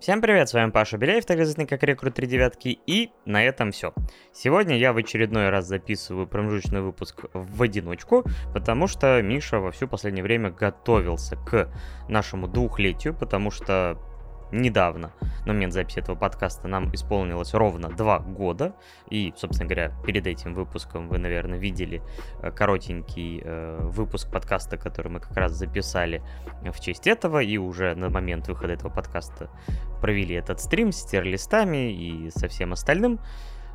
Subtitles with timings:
[0.00, 3.70] Всем привет, с вами Паша Беляев, также известный как Рекрут 3 девятки, и на этом
[3.70, 3.92] все.
[4.32, 8.24] Сегодня я в очередной раз записываю промежуточный выпуск в одиночку,
[8.54, 11.68] потому что Миша во все последнее время готовился к
[12.08, 13.98] нашему двухлетию, потому что
[14.52, 15.12] недавно,
[15.46, 18.74] на момент записи этого подкаста, нам исполнилось ровно два года.
[19.08, 22.02] И, собственно говоря, перед этим выпуском вы, наверное, видели
[22.42, 26.22] э, коротенький э, выпуск подкаста, который мы как раз записали
[26.62, 27.40] в честь этого.
[27.40, 29.50] И уже на момент выхода этого подкаста
[30.00, 33.20] провели этот стрим с терлистами и со всем остальным.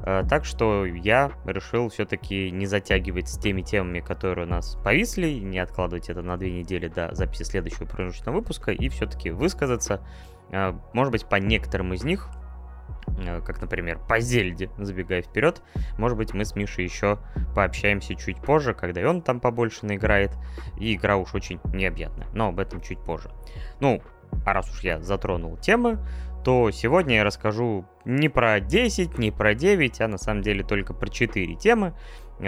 [0.02, 5.30] Э, так что я решил все-таки не затягивать с теми темами, которые у нас повисли,
[5.32, 10.02] не откладывать это на две недели до записи следующего промежуточного выпуска и все-таки высказаться
[10.94, 12.30] может быть, по некоторым из них,
[13.28, 15.62] а, как, например, по Зельде, забегая вперед,
[15.98, 17.20] может быть, мы с Мишей еще
[17.56, 20.32] пообщаемся чуть позже, когда и он там побольше наиграет,
[20.78, 23.32] и игра уж очень необъятная, но об этом чуть позже.
[23.80, 24.02] Ну,
[24.46, 26.00] а раз уж я затронул темы,
[26.44, 30.94] то сегодня я расскажу не про 10, не про 9, а на самом деле только
[30.94, 31.94] про 4 темы,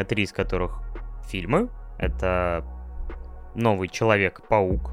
[0.08, 0.82] три из которых
[1.28, 1.70] фильмы.
[1.98, 2.64] Это
[3.56, 4.92] новый Человек-паук,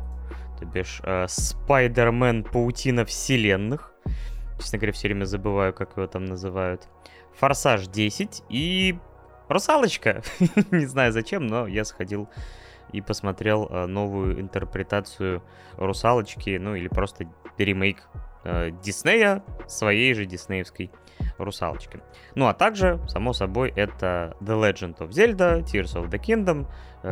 [0.59, 3.93] то бишь э, Спайдермен Паутина Вселенных.
[4.59, 6.89] Честно говоря, все время забываю, как его там называют.
[7.39, 8.99] Форсаж 10 и
[9.49, 10.23] Русалочка.
[10.71, 12.29] Не знаю зачем, но я сходил
[12.93, 15.43] и посмотрел э, новую интерпретацию
[15.77, 17.27] Русалочки, ну или просто
[17.59, 18.09] ремейк
[18.45, 20.91] э, Диснея своей же диснеевской
[21.39, 22.01] русалочки.
[22.35, 26.67] Ну а также, само собой, это The Legend of Zelda, Tears of the Kingdom,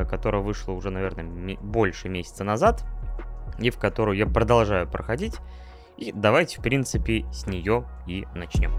[0.09, 2.85] которая вышла уже, наверное, больше месяца назад
[3.63, 5.37] и в которую я продолжаю проходить.
[5.97, 8.73] И давайте, в принципе, с нее и начнем.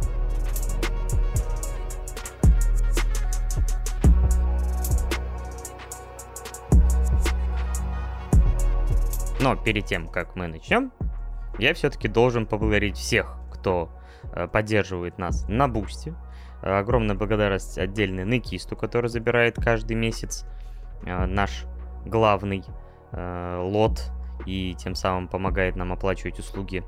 [9.40, 10.92] Но перед тем, как мы начнем,
[11.60, 13.90] я все-таки должен поблагодарить всех, кто
[14.32, 16.16] э, поддерживает нас на бусте.
[16.62, 20.46] Огромная благодарность отдельной Никисту, который забирает каждый месяц
[21.06, 21.66] э, наш
[22.06, 22.64] главный
[23.12, 24.12] э, лот
[24.46, 26.84] и тем самым помогает нам оплачивать услуги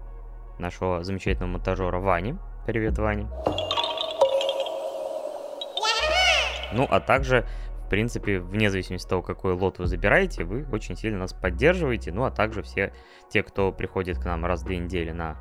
[0.60, 2.36] нашего замечательного монтажера Вани.
[2.66, 3.30] Привет, Ваня.
[6.74, 7.46] Ну, а также,
[7.86, 12.12] в принципе, вне зависимости от того, какой лот вы забираете, вы очень сильно нас поддерживаете.
[12.12, 12.94] Ну, а также все
[13.30, 15.38] те, кто приходит к нам раз в две недели на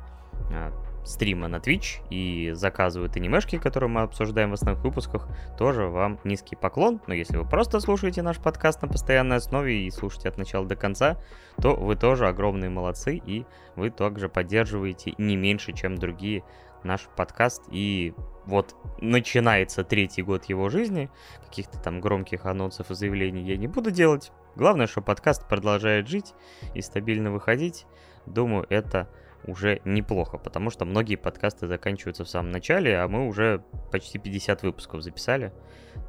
[0.51, 0.71] а,
[1.05, 5.27] стрима на Twitch и заказывают анимешки, которые мы обсуждаем в основных выпусках,
[5.57, 6.99] тоже вам низкий поклон.
[7.07, 10.75] Но если вы просто слушаете наш подкаст на постоянной основе и слушаете от начала до
[10.75, 11.17] конца,
[11.61, 13.45] то вы тоже огромные молодцы, и
[13.75, 16.43] вы также поддерживаете не меньше, чем другие
[16.83, 17.63] наш подкаст.
[17.71, 18.13] И
[18.45, 21.09] вот начинается третий год его жизни.
[21.45, 24.31] Каких-то там громких анонсов и заявлений я не буду делать.
[24.55, 26.33] Главное, что подкаст продолжает жить
[26.73, 27.85] и стабильно выходить.
[28.25, 29.09] Думаю, это
[29.47, 34.63] уже неплохо, потому что многие подкасты заканчиваются в самом начале, а мы уже почти 50
[34.63, 35.53] выпусков записали.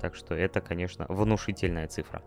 [0.00, 2.22] Так что это, конечно, внушительная цифра.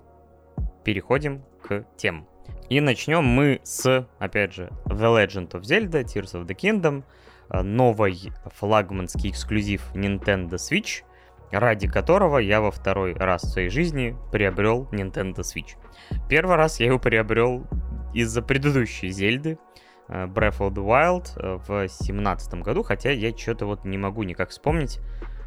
[0.83, 2.27] Переходим к тем.
[2.69, 7.03] И начнем мы с, опять же, The Legend of Zelda, Tears of the Kingdom,
[7.63, 11.03] новый флагманский эксклюзив Nintendo Switch,
[11.51, 15.75] ради которого я во второй раз в своей жизни приобрел Nintendo Switch.
[16.29, 17.65] Первый раз я его приобрел
[18.13, 23.65] из-за предыдущей Зельды, Э, Breath of the Wild э, в 2017 году, хотя я что-то
[23.65, 24.99] вот не могу никак вспомнить,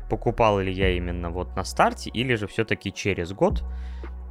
[0.09, 3.65] покупал ли я именно вот на старте, или же все-таки через год,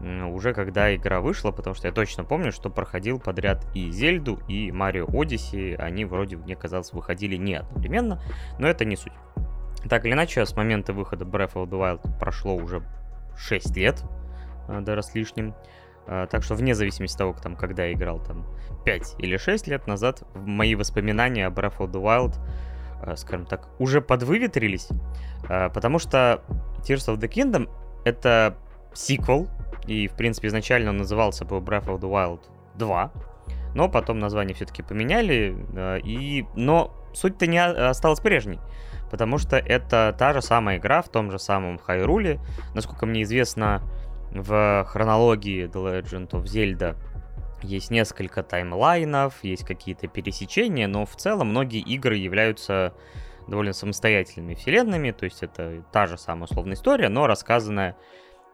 [0.02, 4.72] уже когда игра вышла, потому что я точно помню, что проходил подряд и Зельду, и
[4.72, 8.22] Марио Одиссе, они вроде, мне казалось, выходили не одновременно,
[8.58, 9.14] но это не суть.
[9.90, 12.84] Так или иначе, с момента выхода Breath of the Wild прошло уже
[13.38, 14.04] 6 лет,
[14.68, 15.56] э, да, с лишним.
[16.08, 18.46] А, так что вне зависимости от того, там, когда я играл, там,
[18.86, 22.36] 5 или 6 лет назад, мои воспоминания об Breath of the Wild,
[23.02, 24.90] а, скажем так, уже подвыветрились,
[25.48, 26.44] а, потому что
[26.80, 27.70] Tears of the Kingdom—
[28.06, 28.58] это
[28.94, 29.48] сиквел,
[29.88, 32.42] и, в принципе, изначально он назывался бы Breath of the Wild
[32.76, 33.12] 2,
[33.74, 35.56] но потом название все-таки поменяли,
[36.04, 36.46] и...
[36.56, 38.60] но суть-то не осталась прежней,
[39.10, 42.40] потому что это та же самая игра в том же самом Хайруле,
[42.74, 43.82] насколько мне известно,
[44.32, 46.96] в хронологии The Legend of Zelda
[47.62, 52.94] есть несколько таймлайнов, есть какие-то пересечения, но в целом многие игры являются
[53.48, 57.98] довольно самостоятельными вселенными, то есть это та же самая условная история, но рассказанная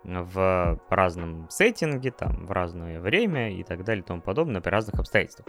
[0.04, 5.00] в разном сеттинге, там, в разное время и так далее и тому подобное, при разных
[5.00, 5.48] обстоятельствах.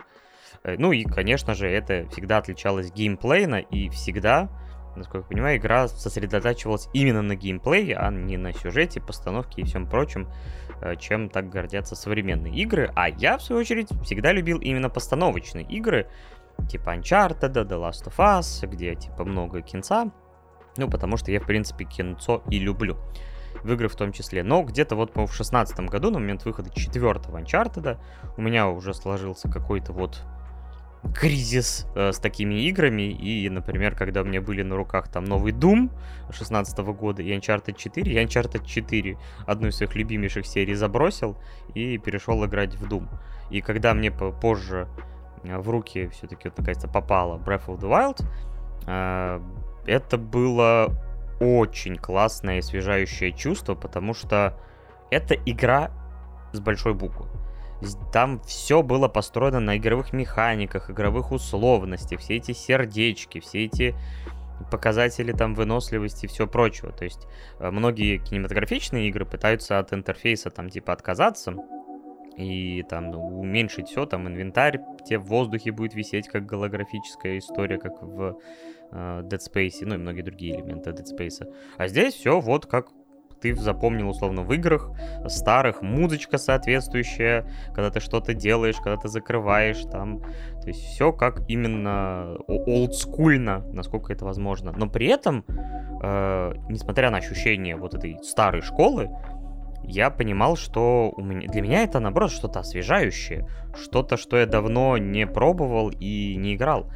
[0.64, 4.48] Э, ну и, конечно же, это всегда отличалось геймплейно, и всегда
[4.98, 9.86] насколько я понимаю, игра сосредотачивалась именно на геймплее, а не на сюжете, постановке и всем
[9.86, 10.28] прочем,
[10.82, 12.90] э, чем так гордятся современные игры.
[12.94, 16.08] А я, в свою очередь, всегда любил именно постановочные игры,
[16.68, 20.10] типа Uncharted, The Last of Us, где типа много кинца.
[20.76, 22.96] Ну, потому что я, в принципе, кинцо и люблю.
[23.64, 24.42] В игры в том числе.
[24.44, 27.98] Но где-то вот по в шестнадцатом году, на момент выхода четвертого Uncharted,
[28.36, 30.22] у меня уже сложился какой-то вот
[31.14, 33.02] кризис э, с такими играми.
[33.02, 35.90] И, например, когда у меня были на руках там новый Doom
[36.30, 41.36] 16 года и Uncharted 4, я Uncharted 4, одну из своих любимейших серий, забросил
[41.74, 43.08] и перешел играть в Doom.
[43.50, 44.88] И когда мне позже
[45.44, 48.24] э, в руки все-таки, вот, наконец-то, попало Breath of the Wild,
[48.86, 49.40] э,
[49.86, 50.94] это было
[51.40, 54.58] очень классное и освежающее чувство, потому что
[55.10, 55.90] это игра
[56.52, 57.26] с большой буквы.
[58.12, 63.94] Там все было построено на игровых механиках, игровых условностях, все эти сердечки, все эти
[64.70, 66.92] показатели там выносливости и все прочего.
[66.92, 67.26] То есть
[67.60, 71.54] э, многие кинематографичные игры пытаются от интерфейса там типа отказаться
[72.36, 78.02] и там уменьшить все, там инвентарь те в воздухе будет висеть как голографическая история, как
[78.02, 78.38] в
[78.90, 81.46] э, Dead Space, ну и многие другие элементы Dead Space.
[81.76, 82.88] А здесь все вот как
[83.40, 84.90] ты запомнил условно в играх
[85.26, 90.20] старых, музычка соответствующая, когда ты что-то делаешь, когда ты закрываешь там.
[90.62, 94.72] То есть все как именно олдскульно, насколько это возможно.
[94.76, 95.44] Но при этом,
[96.02, 99.10] э, несмотря на ощущение вот этой старой школы,
[99.84, 104.98] я понимал, что у меня, для меня это, наоборот, что-то освежающее, что-то, что я давно
[104.98, 106.90] не пробовал и не играл.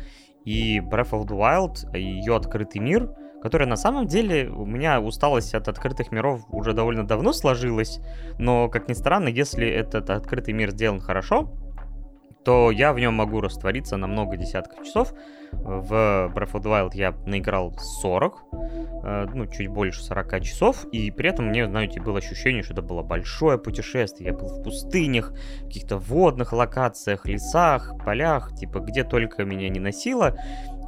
[0.45, 3.11] И Breath of the Wild, ее открытый мир—
[3.43, 8.01] которая на самом деле у меня усталость от открытых миров уже довольно давно сложилась,
[8.39, 11.51] но, как ни странно, если этот открытый мир сделан хорошо,
[12.45, 15.13] то я в нем могу раствориться на много десятков часов.
[15.53, 15.93] В
[16.35, 18.45] Breath of the Wild я наиграл 40,
[19.05, 22.83] э, ну, чуть больше 40 часов, и при этом мне, знаете, было ощущение, что это
[22.83, 24.31] было большое путешествие.
[24.31, 29.81] Я был в пустынях, в каких-то водных локациях, лесах, полях, типа, где только меня не
[29.81, 30.37] носило,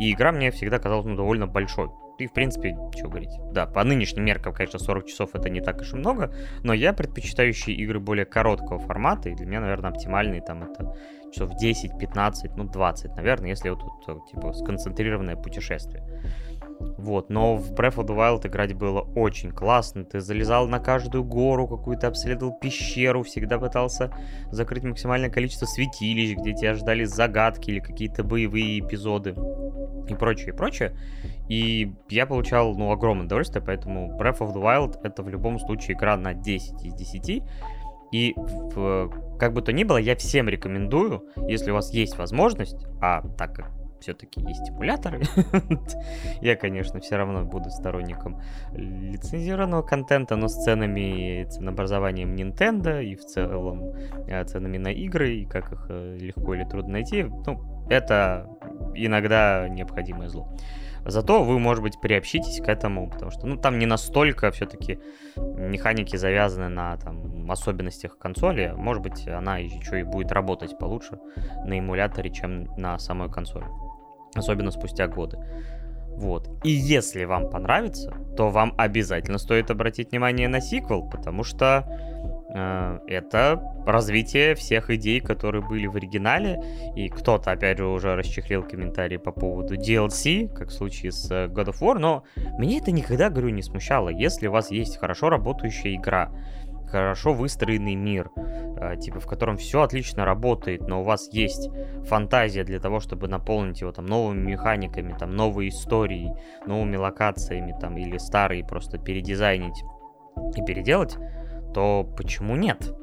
[0.00, 1.90] и игра мне всегда казалась, ну, довольно большой.
[2.18, 3.32] И, в принципе, что говорить.
[3.52, 6.32] Да, по нынешним меркам, конечно, 40 часов это не так уж и много,
[6.62, 10.96] но я предпочитающий игры более короткого формата, и для меня, наверное, оптимальный там это
[11.32, 16.04] часов 10, 15, ну 20, наверное, если вот тут, типа, сконцентрированное путешествие.
[16.80, 20.04] Вот, но в Breath of the Wild играть было очень классно.
[20.04, 24.10] Ты залезал на каждую гору, какую-то обследовал пещеру, всегда пытался
[24.50, 29.34] закрыть максимальное количество святилищ, где тебя ждали загадки или какие-то боевые эпизоды
[30.08, 30.96] и прочее, и прочее.
[31.48, 35.96] И я получал, ну, огромное удовольствие, поэтому Breath of the Wild это в любом случае
[35.96, 37.42] игра на 10 из 10.
[38.12, 42.86] И в, как бы то ни было, я всем рекомендую, если у вас есть возможность,
[43.00, 45.22] а так как все-таки есть эмуляторы,
[46.42, 48.40] я, конечно, все равно буду сторонником
[48.74, 53.94] лицензированного контента, но с ценами и ценообразованием Nintendo и в целом
[54.28, 58.46] э, ценами на игры, и как их э, легко или трудно найти, ну, это
[58.94, 60.54] иногда необходимое зло.
[61.06, 64.98] Зато вы, может быть, приобщитесь к этому, потому что, ну, там не настолько все-таки
[65.36, 68.72] механики завязаны на там, особенностях консоли.
[68.76, 71.18] Может быть, она еще и будет работать получше
[71.66, 73.66] на эмуляторе, чем на самой консоли.
[74.34, 75.38] Особенно спустя годы.
[76.16, 76.48] Вот.
[76.62, 81.88] И если вам понравится, то вам обязательно стоит обратить внимание на сиквел, потому что
[82.54, 86.62] э, это развитие всех идей, которые были в оригинале.
[86.94, 91.46] И кто-то, опять же, уже расчехлил комментарии по поводу DLC, как в случае с э,
[91.46, 92.22] God of War, но
[92.58, 94.08] меня это никогда, говорю, не смущало.
[94.08, 96.30] Если у вас есть хорошо работающая игра,
[96.88, 101.70] хорошо выстроенный мир, э, типа в котором все отлично работает, но у вас есть
[102.04, 106.32] фантазия для того, чтобы наполнить его там новыми механиками, там новой историей,
[106.66, 109.82] новыми локациями, там или старые просто передизайнить
[110.56, 111.16] и переделать,
[111.72, 112.94] то почему нет?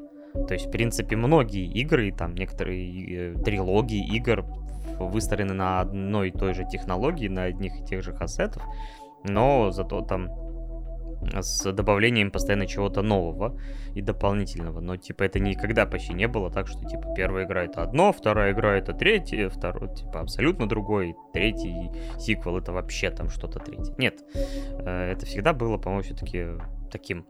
[0.48, 4.44] То есть, в принципе, многие игры, там некоторые э, трилогии игр
[4.98, 8.62] выстроены на одной и той же технологии, на одних и тех же ассетов,
[9.24, 10.28] но зато там
[11.40, 13.58] с добавлением постоянно чего-то нового
[13.94, 14.80] и дополнительного.
[14.80, 18.52] Но, типа, это никогда почти не было так, что, типа, первая игра это одно, вторая
[18.52, 23.94] игра это третье, второй, типа, абсолютно другой, третий сиквел это вообще там что-то третье.
[23.98, 26.46] Нет, э, это всегда было, по-моему, все-таки
[26.92, 27.26] таким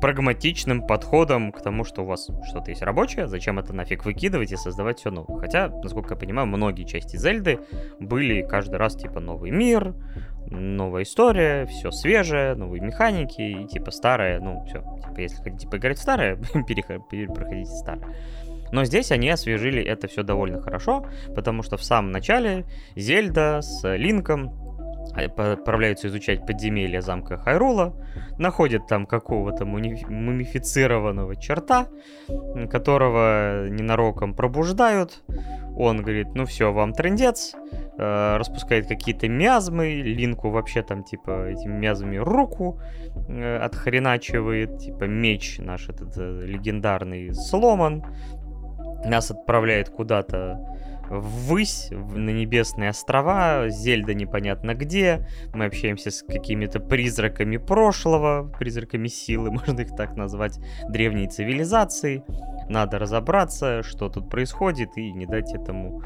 [0.00, 4.56] прагматичным подходом к тому, что у вас что-то есть рабочее, зачем это нафиг выкидывать и
[4.56, 5.38] создавать все новое.
[5.38, 7.58] Хотя, насколько я понимаю, многие части Зельды
[7.98, 9.94] были каждый раз типа новый мир,
[10.50, 15.98] новая история, все свежее, новые механики и типа старое, ну все, типа если хотите поиграть
[15.98, 16.36] в старое,
[16.68, 18.14] перепроходите старое.
[18.72, 22.64] Но здесь они освежили это все довольно хорошо, потому что в самом начале
[22.96, 24.65] Зельда с Линком
[25.14, 27.94] отправляются изучать подземелья замка Хайрула,
[28.38, 31.88] находят там какого-то мумифицированного черта,
[32.70, 35.22] которого ненароком пробуждают.
[35.78, 37.54] Он говорит, ну все, вам трендец,
[37.98, 42.80] э, распускает какие-то миазмы, Линку вообще там типа этими миазмами руку
[43.28, 48.02] э, отхреначивает, типа меч наш этот э, легендарный сломан,
[49.04, 50.58] нас отправляет куда-то
[51.10, 59.50] ввысь, на небесные острова, Зельда непонятно где, мы общаемся с какими-то призраками прошлого, призраками силы,
[59.52, 60.58] можно их так назвать,
[60.88, 62.24] древней цивилизации.
[62.68, 66.02] Надо разобраться, что тут происходит, и не дать этому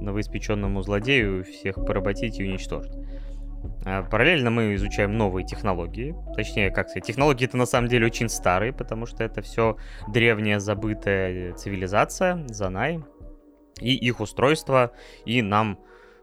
[0.00, 2.92] новоиспеченному злодею всех поработить и уничтожить.
[3.84, 6.14] А, параллельно мы изучаем новые технологии.
[6.36, 9.76] Точнее, как сказать, технологии это на самом деле очень старые, потому что это все
[10.08, 13.00] древняя забытая цивилизация, Занай,
[13.80, 14.92] и их устройство,
[15.24, 15.78] и нам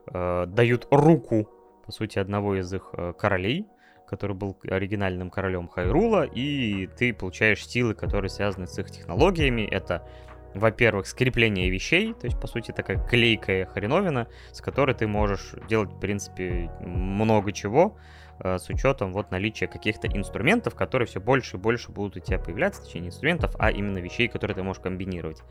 [0.07, 1.49] э, дают руку,
[1.85, 3.67] по сути, одного из их э, королей,
[4.07, 9.61] который был оригинальным королем Хайрула, и ты получаешь силы, которые связаны с их технологиями.
[9.61, 10.05] Это,
[10.53, 15.91] во-первых, скрепление вещей, то есть, по сути, такая клейкая хреновина, с которой ты можешь делать,
[15.91, 17.95] в принципе, много чего,
[18.43, 22.83] с учетом вот наличия каких-то инструментов, которые все больше и больше будут у тебя появляться,
[22.83, 25.41] точнее, не инструментов, а именно вещей, которые ты можешь комбинировать.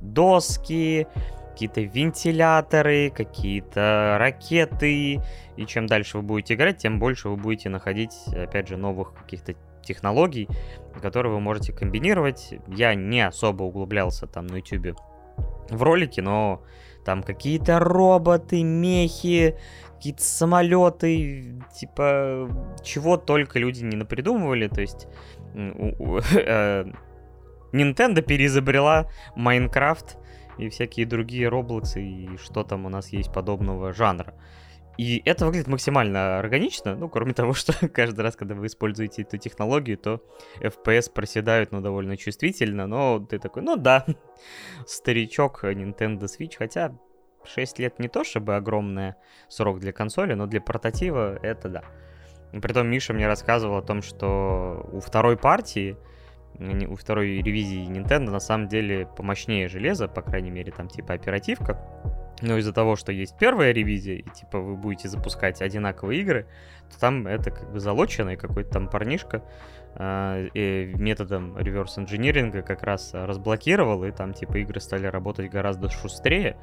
[0.00, 1.06] Доски,
[1.50, 5.20] какие-то вентиляторы, какие-то ракеты.
[5.56, 9.54] И чем дальше вы будете играть, тем больше вы будете находить, опять же, новых каких-то
[9.82, 10.48] технологий,
[11.02, 12.54] которые вы можете комбинировать.
[12.68, 14.98] Я не особо углублялся там на YouTube
[15.68, 16.62] в ролике, но
[17.04, 19.56] там какие-то роботы, мехи,
[19.94, 22.48] какие-то самолеты, типа,
[22.82, 24.68] чего только люди не напридумывали.
[24.68, 25.08] То есть
[25.54, 26.84] э,
[27.72, 30.18] Nintendo переизобрела Майнкрафт
[30.58, 34.34] и всякие другие Роблоксы, и что там у нас есть подобного жанра.
[35.00, 39.38] И это выглядит максимально органично, ну, кроме того, что каждый раз, когда вы используете эту
[39.38, 40.22] технологию, то
[40.60, 44.04] FPS проседают, ну, довольно чувствительно, но ты такой, ну да,
[44.86, 46.92] старичок Nintendo Switch, хотя
[47.44, 49.14] 6 лет не то чтобы огромный
[49.48, 51.84] срок для консоли, но для портатива это да.
[52.60, 55.96] Притом Миша мне рассказывал о том, что у второй партии
[56.58, 61.80] у второй ревизии Nintendo на самом деле помощнее железо, по крайней мере, там типа оперативка.
[62.42, 66.46] Но из-за того, что есть первая ревизия, и типа вы будете запускать одинаковые игры,
[66.90, 69.42] то там это как бы залоченный какой-то там парнишка
[69.94, 70.48] э,
[70.94, 76.56] методом реверс инжиниринга как раз разблокировал, и там типа игры стали работать гораздо шустрее.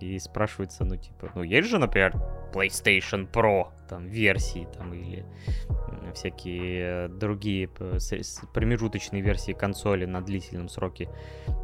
[0.00, 2.14] И спрашивается, ну, типа, ну, есть же, например,
[2.52, 5.24] PlayStation Pro, там, версии, там, или
[6.14, 7.68] всякие другие
[8.52, 11.08] промежуточные версии консоли на длительном сроке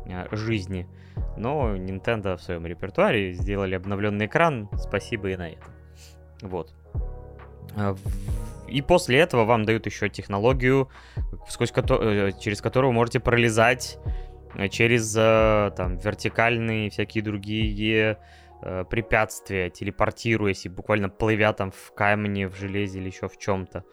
[0.07, 0.87] а, жизни.
[1.37, 5.65] Но Nintendo в своем репертуаре сделали обновленный экран, спасибо и на это.
[6.43, 6.75] Вот.
[7.77, 7.95] А,
[8.67, 10.89] и после этого вам дают еще технологию,
[11.49, 14.32] сквозь э, через которую вы можете пролезать Э,
[14.71, 18.19] через э, там вертикальные всякие другие
[18.63, 23.85] э, препятствия, телепортируясь и буквально плывя там в камне, в железе или еще в чем-то.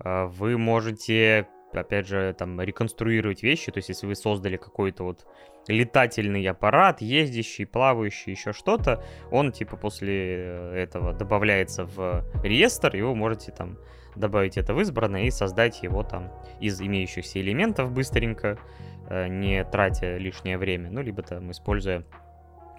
[0.00, 5.24] Вы можете, опять же, там реконструировать вещи, то есть если вы создали какой-то вот
[5.68, 10.34] летательный аппарат, ездящий, плавающий, еще что-то, он типа после
[10.74, 13.78] этого добавляется в реестр, и вы можете там
[14.16, 20.16] добавить это в избранное и создать его там из имеющихся элементов быстренько, Э, не тратя
[20.16, 22.04] лишнее время, ну, либо там используя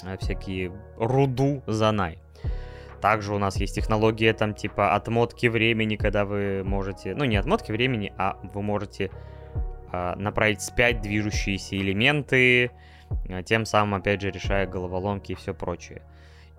[0.03, 2.19] э, всякие руду занай.
[3.01, 7.71] Также у нас есть технология там типа отмотки времени, когда вы можете, ну не отмотки
[7.71, 9.11] времени, а вы можете
[9.91, 12.71] а, направить спять движущиеся элементы,
[13.29, 16.01] а, тем самым опять же решая головоломки и все прочее.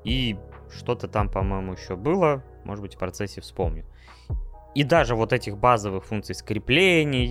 [0.04, 0.36] И
[0.70, 3.84] что-то там, по-моему, еще было, может быть в процессе вспомню.
[4.74, 7.24] И даже вот этих базовых функций скрепления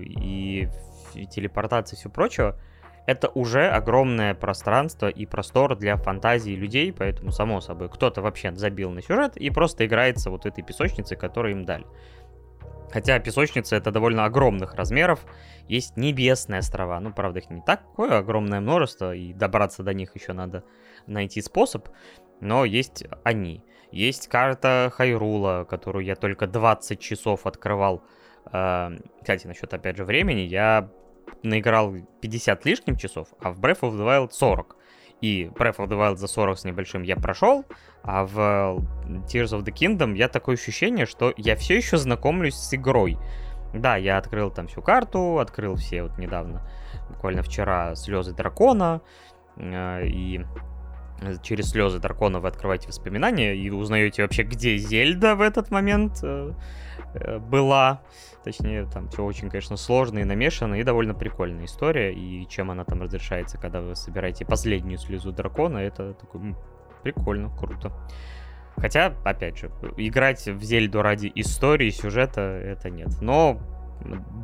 [0.00, 0.68] и
[1.12, 2.58] телепортации и все прочего,
[3.06, 8.90] это уже огромное пространство и простор для фантазии людей, поэтому, само собой, кто-то вообще забил
[8.90, 11.86] на сюжет и просто играется вот этой песочницей, которую им дали.
[12.90, 15.24] Хотя песочница это довольно огромных размеров.
[15.68, 16.98] Есть небесные острова.
[17.00, 20.64] Ну, правда, их не такое огромное множество, и добраться до них еще надо
[21.06, 21.88] найти способ.
[22.40, 23.64] Но есть они.
[23.92, 28.02] Есть карта Хайрула, которую я только 20 часов открывал.
[28.46, 30.40] А, кстати, насчет, опять же, времени.
[30.40, 30.90] Я
[31.42, 34.76] наиграл 50 лишним часов, а в Breath of the Wild 40.
[35.20, 37.64] И Breath of the Wild за 40 с небольшим я прошел,
[38.02, 38.36] а в
[39.26, 43.18] Tears of the Kingdom я такое ощущение, что я все еще знакомлюсь с игрой.
[43.74, 46.68] Да, я открыл там всю карту, открыл все вот недавно,
[47.08, 49.00] буквально вчера, слезы дракона,
[49.56, 50.44] э, и
[51.42, 56.52] через слезы дракона вы открываете воспоминания и узнаете вообще, где Зельда в этот момент э,
[57.14, 58.02] э, была.
[58.44, 62.12] Точнее, там все очень, конечно, сложно и намешано, и довольно прикольная история.
[62.12, 66.54] И чем она там разрешается, когда вы собираете последнюю слезу дракона, это такой
[67.02, 67.92] прикольно, круто.
[68.76, 73.10] Хотя, опять же, играть в Зельду ради истории, сюжета, это нет.
[73.20, 73.60] Но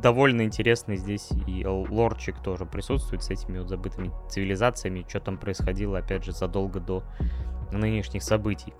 [0.01, 5.99] довольно интересный здесь и лорчик тоже присутствует с этими вот забытыми цивилизациями, что там происходило,
[5.99, 7.03] опять же, задолго до
[7.71, 8.73] нынешних событий.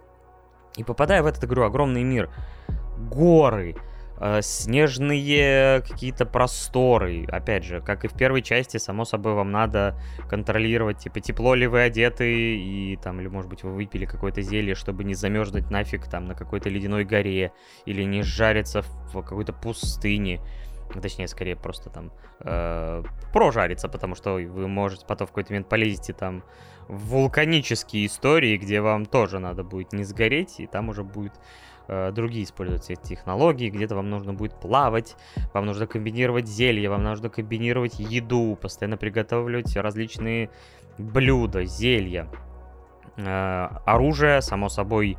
[0.78, 2.30] И попадая в этот игру, огромный мир,
[2.98, 3.76] горы,
[4.20, 7.26] э, снежные какие-то просторы.
[7.26, 11.66] Опять же, как и в первой части, само собой, вам надо контролировать, типа, тепло ли
[11.66, 16.08] вы одеты, и там, или, может быть, вы выпили какое-то зелье, чтобы не замерзнуть нафиг
[16.08, 17.52] там на какой-то ледяной горе,
[17.86, 20.42] или не жариться в какой-то пустыне.
[21.02, 23.04] Точнее, скорее просто там э,
[23.34, 26.44] прожариться, потому что вы можете потом в какой-то момент полезете там
[26.88, 31.34] в вулканические истории, где вам тоже надо будет не сгореть, и там уже будет
[31.88, 35.16] э, другие используются технологии, где-то вам нужно будет плавать,
[35.54, 40.50] вам нужно комбинировать зелья, вам нужно комбинировать еду, постоянно приготавливать различные
[40.98, 42.30] блюда, зелья.
[43.18, 45.18] Э, оружие, само собой,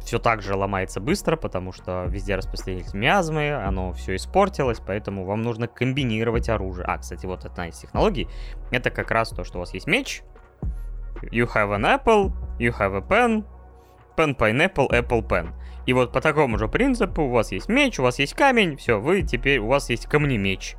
[0.00, 5.42] все так же ломается быстро, потому что везде распространились миазмы, оно все испортилось, поэтому вам
[5.42, 6.84] нужно комбинировать оружие.
[6.86, 8.28] А, кстати, вот одна из технологий,
[8.70, 10.22] это как раз то, что у вас есть меч,
[11.22, 13.44] you have an apple, you have a pen,
[14.16, 15.52] pen pineapple, apple pen.
[15.86, 19.00] И вот по такому же принципу у вас есть меч, у вас есть камень, все,
[19.00, 20.76] вы теперь, у вас есть камнемеч.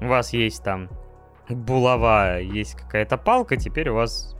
[0.00, 0.88] У вас есть там
[1.48, 4.36] булава, есть какая-то палка, теперь у вас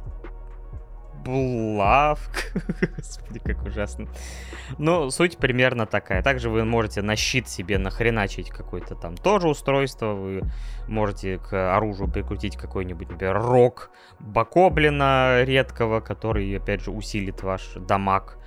[1.24, 2.40] булавка.
[2.96, 4.08] Господи, как ужасно.
[4.78, 6.22] Ну, суть примерно такая.
[6.22, 10.14] Также вы можете на щит себе нахреначить какое-то там тоже устройство.
[10.14, 10.42] Вы
[10.86, 18.38] можете к оружию прикрутить какой-нибудь, например, рог бакоблина редкого, который, опять же, усилит ваш дамаг.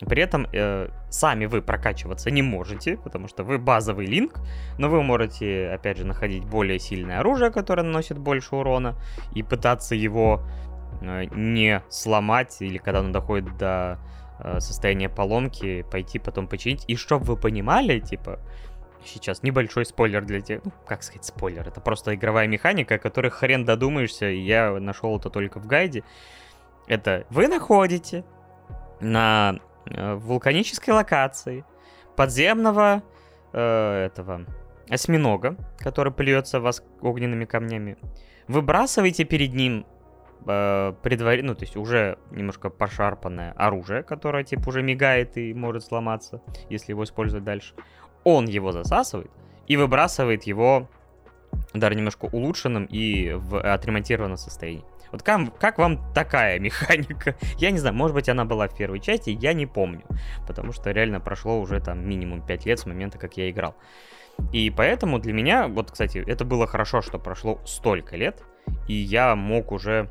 [0.00, 4.40] При этом э, сами вы прокачиваться не можете, потому что вы базовый линк,
[4.78, 8.94] но вы можете, опять же, находить более сильное оружие, которое наносит больше урона,
[9.34, 10.42] и пытаться его
[11.00, 13.98] не сломать, или когда оно доходит до
[14.38, 16.84] э, состояния поломки, пойти потом починить.
[16.88, 18.40] И чтобы вы понимали, типа,
[19.04, 23.30] сейчас небольшой спойлер для тех, ну, как сказать спойлер, это просто игровая механика, о которой
[23.30, 26.04] хрен додумаешься, и я нашел это только в гайде.
[26.86, 28.24] Это вы находите
[29.00, 31.64] на э, вулканической локации
[32.16, 33.02] подземного
[33.52, 34.46] э, этого
[34.88, 37.96] осьминога, который плюется вас огненными камнями.
[38.48, 39.86] Выбрасываете перед ним
[40.46, 41.42] э, предвар...
[41.42, 46.92] ну, то есть уже немножко пошарпанное оружие, которое, типа, уже мигает и может сломаться, если
[46.92, 47.74] его использовать дальше.
[48.24, 49.30] Он его засасывает
[49.66, 50.88] и выбрасывает его
[51.74, 54.84] даже немножко улучшенным и в отремонтированном состоянии.
[55.12, 57.36] Вот как, как вам такая механика?
[57.58, 60.02] Я не знаю, может быть она была в первой части, я не помню.
[60.46, 63.74] Потому что реально прошло уже там минимум 5 лет с момента, как я играл.
[64.52, 68.42] И поэтому для меня, вот, кстати, это было хорошо, что прошло столько лет,
[68.88, 70.08] и я мог уже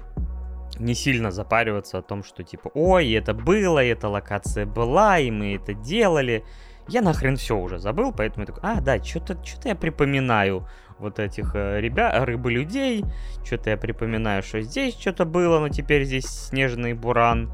[0.80, 5.56] не сильно запариваться о том, что типа, ой, это было, эта локация была, и мы
[5.56, 6.44] это делали.
[6.88, 10.68] Я нахрен все уже забыл, поэтому я такой, а, да, что-то что я припоминаю
[11.00, 13.04] вот этих э, ребят, рыбы-людей,
[13.44, 17.52] что-то я припоминаю, что здесь что-то было, но теперь здесь снежный буран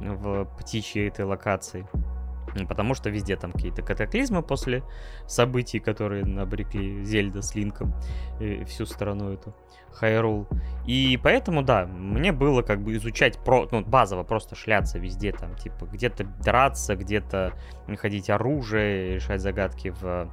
[0.00, 1.86] в птичьей этой локации.
[2.68, 4.82] Потому что везде там какие-то катаклизмы после
[5.26, 7.94] событий, которые набрекли Зельда с Линком
[8.40, 9.54] и всю страну эту.
[9.92, 10.46] Хайрул.
[10.86, 15.56] И поэтому, да, мне было как бы изучать про, ну, базово просто шляться везде, там,
[15.56, 17.52] типа, где-то драться, где-то
[17.88, 20.30] находить оружие, решать загадки в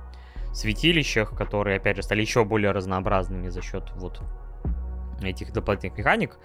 [0.53, 4.21] святилищах, которые, опять же, стали еще более разнообразными за счет вот
[5.21, 6.37] этих дополнительных механик.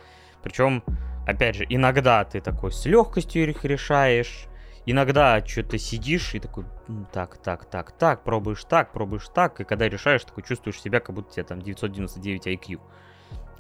[0.43, 0.83] Причем,
[1.27, 4.47] опять же, иногда ты такой с легкостью их решаешь,
[4.87, 6.65] иногда что-то сидишь и такой,
[7.13, 11.15] так, так, так, так, пробуешь так, пробуешь так, и когда решаешь, такой чувствуешь себя, как
[11.15, 12.81] будто тебе там 999 IQ.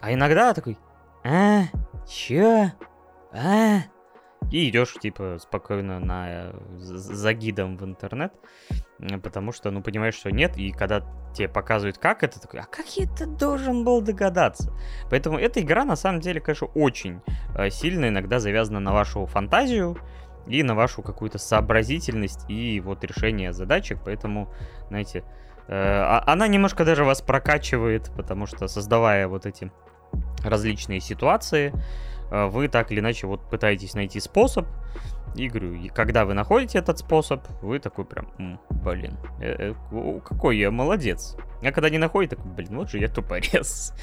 [0.00, 0.78] А иногда такой,
[1.24, 1.62] а,
[2.08, 2.70] чё,
[3.32, 3.80] а,
[4.50, 8.32] и идешь, типа, спокойно на, за гидом в интернет,
[9.22, 11.00] потому что, ну, понимаешь, что нет, и когда
[11.35, 14.72] тебе показывают, как это, такой, а как я это должен был догадаться?
[15.08, 17.22] Поэтому эта игра, на самом деле, конечно, очень
[17.56, 19.96] э, сильно иногда завязана на вашу фантазию,
[20.46, 24.48] и на вашу какую-то сообразительность и вот решение задачек, поэтому,
[24.88, 25.24] знаете,
[25.68, 29.70] э, а, она немножко даже вас прокачивает, потому что создавая вот эти
[30.44, 31.72] различные ситуации,
[32.31, 34.66] э, вы так или иначе вот пытаетесь найти способ,
[35.35, 40.20] и говорю, и когда вы находите этот способ, вы такой прям, М, блин, э, э,
[40.24, 43.94] какой я молодец, А когда не находит, такой, блин, вот же я тупорез.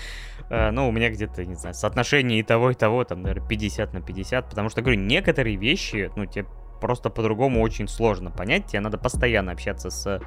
[0.49, 3.93] Uh, ну, у меня где-то, не знаю, соотношение и того, и того, там, наверное, 50
[3.93, 6.47] на 50, потому что, говорю, некоторые вещи, ну, тебе
[6.81, 10.19] просто по-другому очень сложно понять, тебе надо постоянно общаться с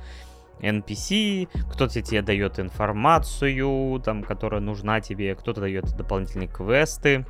[0.61, 7.27] NPC, кто-то тебе дает информацию, там, которая нужна тебе, кто-то дает дополнительные квесты.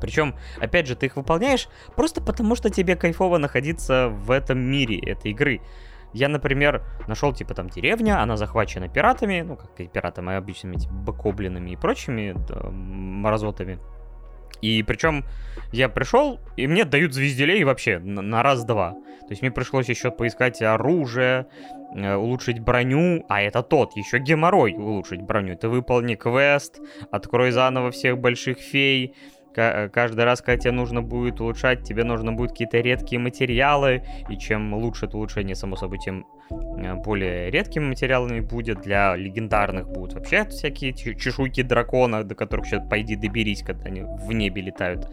[0.00, 4.98] Причем, опять же, ты их выполняешь просто потому, что тебе кайфово находиться в этом мире
[4.98, 5.60] этой игры.
[6.12, 10.94] Я, например, нашел, типа, там деревня, она захвачена пиратами, ну, как и пиратами, обычными, типа,
[10.94, 13.78] бакоблинами и прочими да, мразотами.
[14.60, 15.24] И причем
[15.72, 18.92] я пришел, и мне дают звезделей вообще на, на раз-два.
[18.92, 21.46] То есть мне пришлось еще поискать оружие,
[21.94, 25.56] э, улучшить броню, а это тот, еще геморрой улучшить броню.
[25.56, 26.80] Ты выполни квест,
[27.12, 29.14] открой заново всех больших фей,
[29.92, 34.74] каждый раз, когда тебе нужно будет улучшать, тебе нужно будет какие-то редкие материалы, и чем
[34.74, 38.82] лучше это улучшение, само собой, тем э, более редкими материалами будет.
[38.82, 44.32] Для легендарных будут вообще всякие чешуйки дракона, до которых сейчас пойди доберись, когда они в
[44.32, 45.08] небе летают.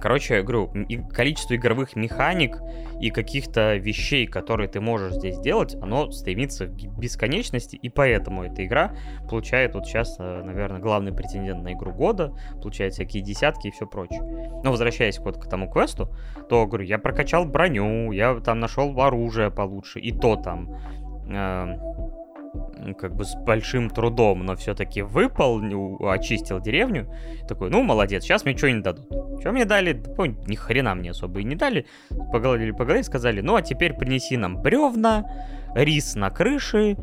[0.00, 2.58] Короче, я говорю, и количество игровых механик
[3.00, 8.64] и каких-то вещей, которые ты можешь здесь делать, оно стремится к бесконечности, и поэтому эта
[8.64, 8.94] игра
[9.28, 13.86] получает вот сейчас, э, наверное, главный претендент на игру года, получает всякие десятки и все
[13.86, 14.22] прочее.
[14.64, 16.10] Но возвращаясь вот к тому квесту,
[16.48, 20.74] то, говорю, я прокачал броню, я там нашел оружие получше, и то там...
[21.30, 21.76] Э
[22.98, 27.12] как бы с большим трудом, но все-таки выполнил, очистил деревню.
[27.46, 29.06] Такой, ну, молодец, сейчас мне что не дадут.
[29.40, 30.02] Что мне дали?
[30.16, 31.86] Ну, ни хрена мне особо и не дали.
[32.32, 35.24] Погладили по сказали, ну, а теперь принеси нам бревна,
[35.74, 36.96] рис на крыше.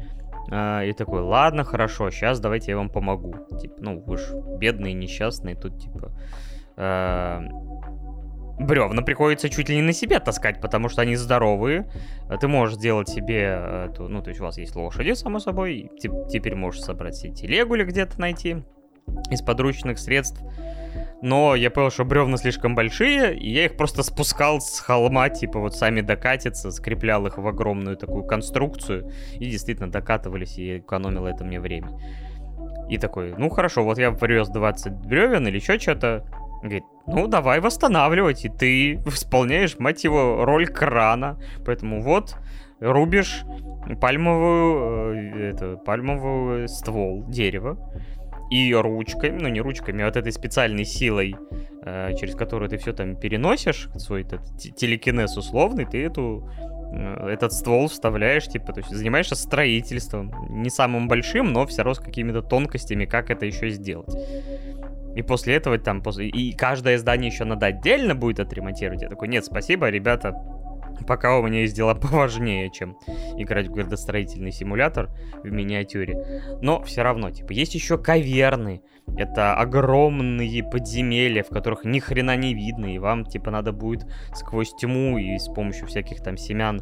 [0.52, 3.34] А, и такой, ладно, хорошо, сейчас давайте я вам помогу.
[3.60, 4.22] Типа, ну, вы ж
[4.60, 6.12] бедные, несчастные, тут, типа...
[6.78, 7.42] А,
[8.60, 11.90] бревна приходится чуть ли не на себе таскать, потому что они здоровые.
[12.40, 16.56] Ты можешь сделать себе эту, ну, то есть у вас есть лошади, само собой, теперь
[16.56, 18.64] можешь собрать себе телегу или где-то найти
[19.30, 20.42] из подручных средств.
[21.22, 25.60] Но я понял, что бревна слишком большие, и я их просто спускал с холма, типа
[25.60, 31.44] вот сами докатиться, скреплял их в огромную такую конструкцию, и действительно докатывались, и экономило это
[31.44, 32.00] мне время.
[32.90, 36.26] И такой, ну хорошо, вот я привез 20 бревен или еще что-то,
[36.66, 41.40] Говорит, ну давай восстанавливать, и ты исполняешь, мать его, роль крана.
[41.66, 42.36] Поэтому вот,
[42.80, 43.44] рубишь
[44.02, 47.78] пальмовую, э, это, пальмовый ствол дерева,
[48.52, 51.36] и ручками, ну не ручками, а вот этой специальной силой,
[51.84, 56.50] э, через которую ты все там переносишь, свой этот телекинез условный, ты эту
[56.92, 62.00] этот ствол вставляешь, типа, то есть занимаешься строительством, не самым большим, но все равно с
[62.00, 64.16] какими-то тонкостями, как это еще сделать.
[65.16, 66.28] И после этого там, после...
[66.28, 69.02] и каждое здание еще надо отдельно будет отремонтировать.
[69.02, 70.36] Я такой, нет, спасибо, ребята,
[71.08, 72.98] пока у меня есть дела поважнее, чем
[73.38, 75.10] играть в градостроительный симулятор
[75.44, 76.42] в миниатюре.
[76.62, 78.82] Но все равно, типа, есть еще каверны.
[79.18, 84.74] Это огромные подземелья, в которых ни хрена не видно, и вам, типа, надо будет сквозь
[84.74, 86.82] тьму и с помощью всяких там семян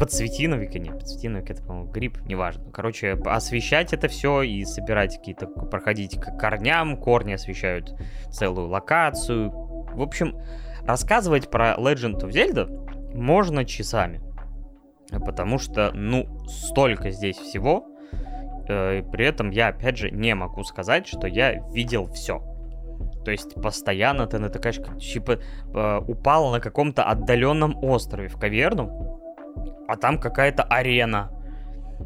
[0.00, 2.70] подсветиновика, нет, подсветиновик это, по-моему, гриб, неважно.
[2.72, 7.94] Короче, освещать это все и собирать какие-то, проходить к корням, корни освещают
[8.30, 9.50] целую локацию.
[9.50, 10.38] В общем,
[10.86, 14.20] рассказывать про Legend of Zelda можно часами.
[15.10, 17.86] Потому что, ну, столько здесь всего.
[18.68, 22.42] Э, при этом я, опять же, не могу сказать, что я видел все.
[23.24, 25.38] То есть постоянно ты натыкаешь, как типа
[25.74, 29.20] э, упал на каком-то отдаленном острове в каверну,
[29.88, 31.30] а там какая-то арена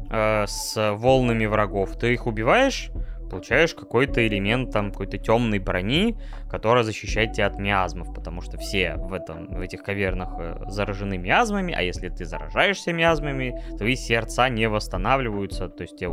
[0.09, 1.97] э, с волнами врагов.
[1.97, 2.91] Ты их убиваешь,
[3.29, 6.17] получаешь какой-то элемент там какой-то темной брони,
[6.49, 11.17] которая защищает тебя от миазмов, потому что все в, этом, в этих кавернах э, заражены
[11.17, 16.09] миазмами, а если ты заражаешься миазмами, твои сердца не восстанавливаются, то есть тебя,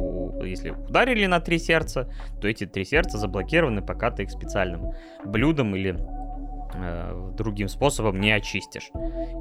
[0.46, 2.08] если ударили на три сердца,
[2.40, 4.92] то эти три сердца заблокированы, пока ты их специальным
[5.24, 5.96] блюдом или
[7.36, 8.90] другим способом не очистишь.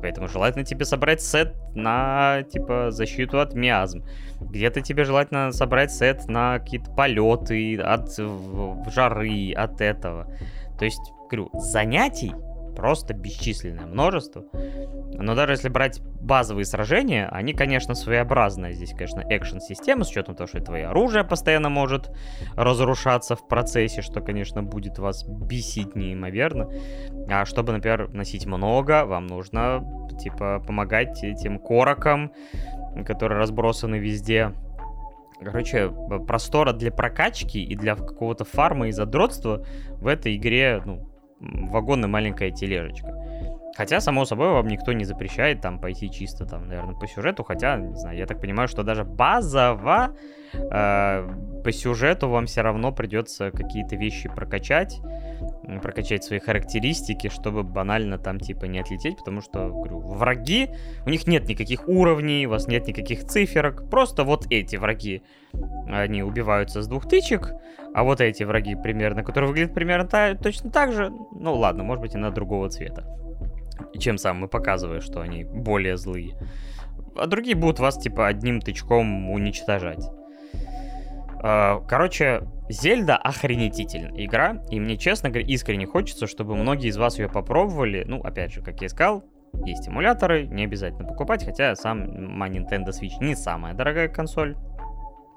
[0.02, 4.04] Поэтому желательно тебе собрать сет на, типа, защиту от миазм.
[4.40, 8.10] Где-то тебе желательно собрать сет на какие-то полеты, от
[8.94, 10.28] жары, от этого.
[10.78, 12.34] То есть, говорю, занятий
[12.82, 14.44] просто бесчисленное множество.
[15.14, 18.74] Но даже если брать базовые сражения, они, конечно, своеобразные.
[18.74, 22.10] Здесь, конечно, экшен-система, с учетом того, что твое оружие постоянно может
[22.56, 26.72] разрушаться в процессе, что, конечно, будет вас бесить неимоверно.
[27.30, 29.86] А чтобы, например, носить много, вам нужно,
[30.20, 32.32] типа, помогать этим корокам,
[33.06, 34.54] которые разбросаны везде.
[35.40, 35.92] Короче,
[36.26, 41.11] простора для прокачки и для какого-то фарма и задротства в этой игре, ну,
[41.42, 43.14] вагон и маленькая тележечка.
[43.76, 47.44] Хотя, само собой, вам никто не запрещает там пойти чисто там, наверное, по сюжету.
[47.44, 50.16] Хотя, не знаю, я так понимаю, что даже базово
[50.54, 51.30] э,
[51.64, 55.00] по сюжету вам все равно придется какие-то вещи прокачать,
[55.82, 60.70] прокачать свои характеристики, чтобы банально там типа не отлететь, потому что, говорю, враги,
[61.06, 65.24] у них нет никаких уровней, у вас нет никаких циферок, просто вот эти враги,
[65.88, 67.54] они убиваются с двух тычек,
[67.94, 72.02] а вот эти враги примерно, которые выглядят примерно та, точно так же, ну ладно, может
[72.02, 73.06] быть, она другого цвета
[73.98, 76.36] чем самым и показывая, что они более злые.
[77.16, 80.04] А другие будут вас, типа, одним тычком уничтожать.
[81.44, 87.20] А, короче, Зельда охренетительная игра, и мне, честно говоря, искренне хочется, чтобы многие из вас
[87.20, 88.04] ее попробовали.
[88.08, 89.24] Ну, опять же, как я сказал,
[89.66, 94.56] есть эмуляторы, не обязательно покупать, хотя сам Nintendo Switch не самая дорогая консоль.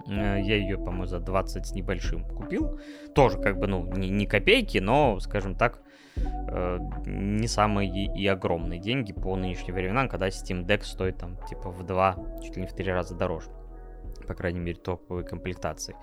[0.07, 2.79] Э, я ее, по-моему, за 20 с небольшим купил.
[3.15, 5.81] Тоже, как бы, ну, не, не копейки, но, скажем так,
[6.17, 11.71] э, не самые и огромные деньги по нынешним временам, когда Steam Deck стоит там типа
[11.71, 13.51] в два, чуть ли не в три раза дороже.
[14.27, 15.97] По крайней мере, топовой комплектации.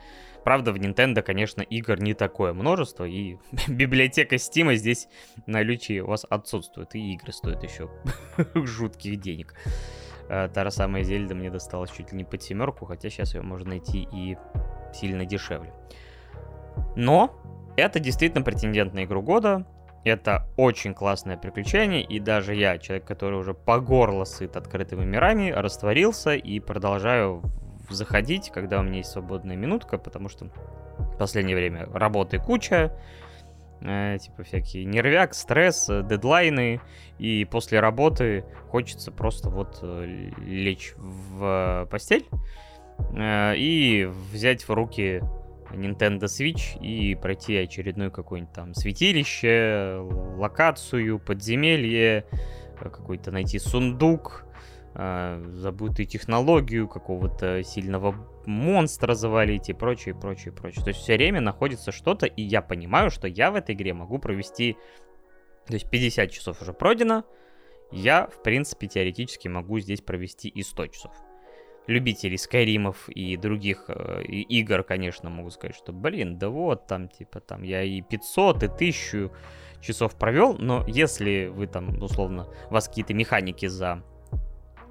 [0.43, 5.07] Правда, в Nintendo, конечно, игр не такое множество, и библиотека Steam здесь
[5.47, 7.89] на наличии у вас отсутствует, и игры стоят еще
[8.53, 9.55] жутких денег.
[10.29, 13.41] Э, та же самая Зельда мне досталась чуть ли не под семерку, хотя сейчас ее
[13.41, 14.37] можно найти и
[14.93, 15.73] сильно дешевле.
[16.95, 17.35] Но
[17.77, 19.65] это действительно претендент на игру года.
[20.03, 25.51] Это очень классное приключение, и даже я, человек, который уже по горло сыт открытыми мирами,
[25.51, 27.43] растворился и продолжаю
[27.89, 30.47] заходить, когда у меня есть свободная минутка, потому что
[30.97, 32.97] в последнее время работы куча,
[33.81, 36.81] э, типа всякие нервяк, стресс, дедлайны,
[37.19, 42.25] и после работы хочется просто вот э, лечь в постель
[43.15, 45.21] э, и взять в руки
[45.73, 49.99] Nintendo Switch и пройти очередное какое-нибудь там святилище,
[50.37, 52.25] локацию, подземелье,
[52.81, 54.45] э, какой-то найти сундук,
[54.95, 60.83] э, забытую технологию, какого-то сильного монстра завалить и прочее, прочее, прочее.
[60.83, 64.19] То есть все время находится что-то, и я понимаю, что я в этой игре могу
[64.19, 64.77] провести...
[65.67, 67.23] То есть 50 часов уже пройдено,
[67.91, 71.13] я, в принципе, теоретически могу здесь провести и 100 часов
[71.87, 77.39] любителей Скайримов и других э, игр, конечно, могу сказать, что, блин, да вот там, типа,
[77.39, 79.31] там я и 500, и 1000
[79.81, 84.03] часов провел, но если вы там, условно, вас какие-то механики за,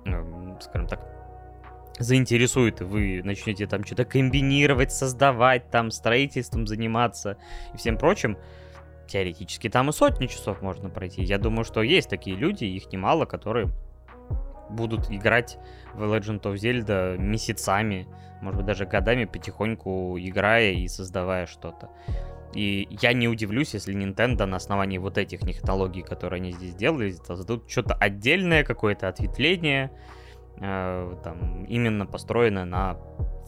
[0.04, 1.06] э, скажем так,
[1.98, 7.36] заинтересует, и вы начнете там что-то комбинировать, создавать, там, строительством заниматься
[7.74, 8.38] и всем прочим,
[9.06, 11.22] теоретически там и сотни часов можно пройти.
[11.22, 13.68] Я думаю, что есть такие люди, их немало, которые
[14.70, 15.58] будут играть
[15.94, 18.06] в Legend of Zelda месяцами,
[18.40, 21.90] может быть, даже годами потихоньку играя и создавая что-то.
[22.54, 27.12] И я не удивлюсь, если Nintendo на основании вот этих технологий, которые они здесь делали,
[27.12, 29.92] создадут что-то отдельное, какое-то ответвление,
[30.56, 32.96] э, там, именно построенное на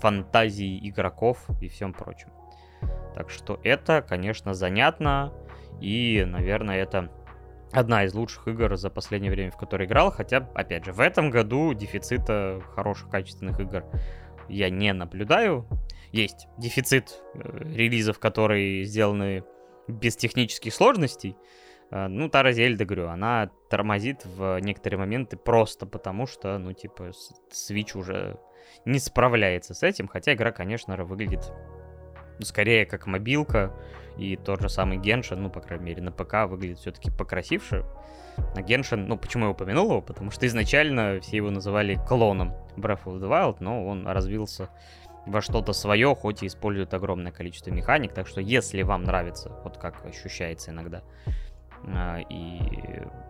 [0.01, 2.31] фантазии игроков и всем прочем.
[3.15, 5.33] Так что это, конечно, занятно,
[5.81, 7.11] и, наверное, это
[7.73, 10.11] одна из лучших игр за последнее время, в которой играл.
[10.11, 13.85] Хотя, опять же, в этом году дефицита хороших качественных игр
[14.49, 15.67] я не наблюдаю.
[16.13, 17.41] Есть дефицит э,
[17.75, 19.45] релизов, которые сделаны
[19.89, 21.37] без технических сложностей.
[21.91, 27.13] Э, ну, Тара Зельда, говорю, она тормозит в некоторые моменты просто потому, что, ну, типа,
[27.51, 28.39] Switch уже
[28.85, 30.07] не справляется с этим.
[30.07, 31.51] Хотя игра, конечно, выглядит
[32.41, 33.73] скорее как мобилка,
[34.17, 37.85] и тот же самый Геншин, ну, по крайней мере, на ПК выглядит все-таки покрасивше.
[38.55, 40.01] На Геншин, ну, почему я упомянул его?
[40.01, 44.71] Потому что изначально все его называли клоном Breath of the Wild, но он развился
[45.27, 48.13] во что-то свое, хоть и использует огромное количество механик.
[48.13, 51.03] Так что, если вам нравится, вот как ощущается иногда,
[51.87, 52.59] а, и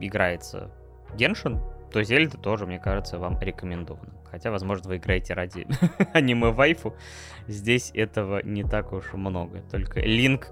[0.00, 0.70] играется
[1.14, 1.60] Геншин,
[1.92, 4.12] то Зельда тоже, мне кажется, вам рекомендовано.
[4.30, 5.66] Хотя, возможно, вы играете ради
[6.14, 6.96] аниме-вайфу.
[7.46, 9.60] Здесь этого не так уж много.
[9.70, 10.48] Только Линк,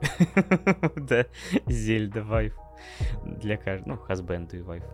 [0.96, 1.26] да,
[1.66, 2.60] Зельда вайфу.
[3.24, 4.88] Для каждого, ну, хасбенду и вайфу.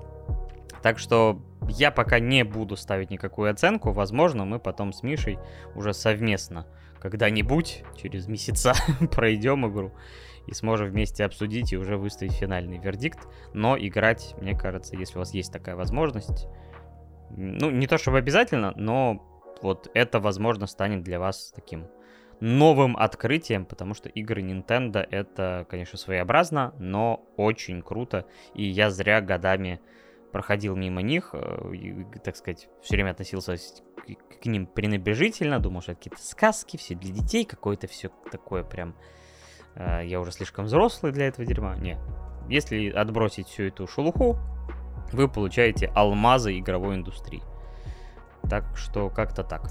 [0.83, 3.91] Так что я пока не буду ставить никакую оценку.
[3.91, 5.39] Возможно, мы потом с Мишей
[5.75, 6.67] уже совместно
[7.01, 8.75] когда-нибудь, через месяца,
[9.13, 9.93] пройдем игру
[10.47, 13.27] и сможем вместе обсудить и уже выставить финальный вердикт.
[13.53, 16.47] Но играть, мне кажется, если у вас есть такая возможность,
[17.31, 19.23] ну, не то чтобы обязательно, но
[19.63, 21.87] вот это, возможно, станет для вас таким
[22.41, 29.21] новым открытием, потому что игры Nintendo это, конечно, своеобразно, но очень круто, и я зря
[29.21, 29.81] годами
[30.33, 33.57] проходил мимо них, э, и, так сказать, все время относился
[34.43, 38.95] к ним пренебрежительно, думал, что это какие-то сказки, все для детей, какое-то все такое прям
[39.77, 41.77] я уже слишком взрослый для этого дерьма.
[41.77, 41.99] Не.
[42.49, 44.39] Если отбросить всю эту шелуху,
[45.13, 47.43] вы получаете алмазы игровой индустрии.
[48.49, 49.71] Так что как-то так.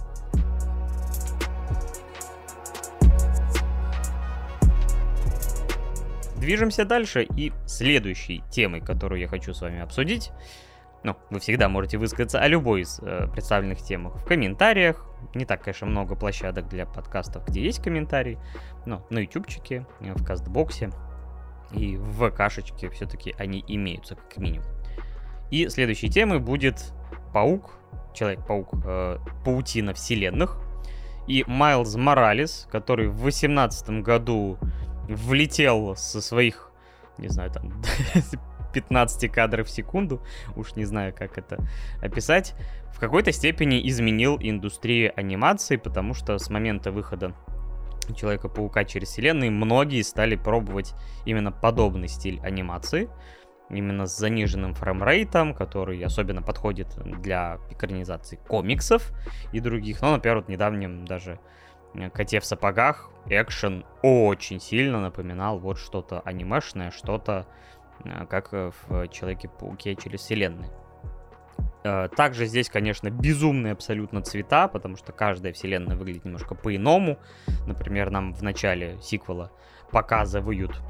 [6.38, 10.32] Движемся дальше, и следующей темой, которую я хочу с вами обсудить,
[11.06, 15.06] ну, вы всегда можете высказаться о любой из э, представленных темах в комментариях.
[15.36, 18.40] Не так, конечно, много площадок для подкастов, где есть комментарии,
[18.88, 20.90] но на ютубчике, в кастбоксе
[21.72, 24.68] и в ВКшечке все-таки они имеются, как минимум.
[25.52, 26.92] И следующей темой будет
[27.34, 27.76] Паук,
[28.16, 30.58] Человек-паук, э, Паутина вселенных.
[31.28, 34.58] И Майлз Моралес, который в 2018 году
[35.08, 36.72] влетел со своих,
[37.20, 37.74] не знаю, там,
[38.76, 40.22] 15 кадров в секунду,
[40.56, 41.58] уж не знаю, как это
[42.02, 42.54] описать,
[42.94, 47.34] в какой-то степени изменил индустрию анимации, потому что с момента выхода
[48.14, 50.94] Человека-паука через вселенные многие стали пробовать
[51.26, 53.10] именно подобный стиль анимации,
[53.70, 59.12] именно с заниженным фреймрейтом, который особенно подходит для экранизации комиксов
[59.54, 60.02] и других.
[60.02, 61.40] Ну, например, вот недавнем даже
[61.96, 67.48] э, Коте в сапогах экшен очень сильно напоминал вот что-то анимешное, что-то
[68.30, 70.70] как в Человеке-пауке через вселенные.
[71.84, 77.20] Э, также здесь, конечно, безумные абсолютно цвета, потому что каждая вселенная выглядит немножко по-иному.
[77.68, 79.52] Например, нам в начале сиквела
[79.92, 80.82] показывают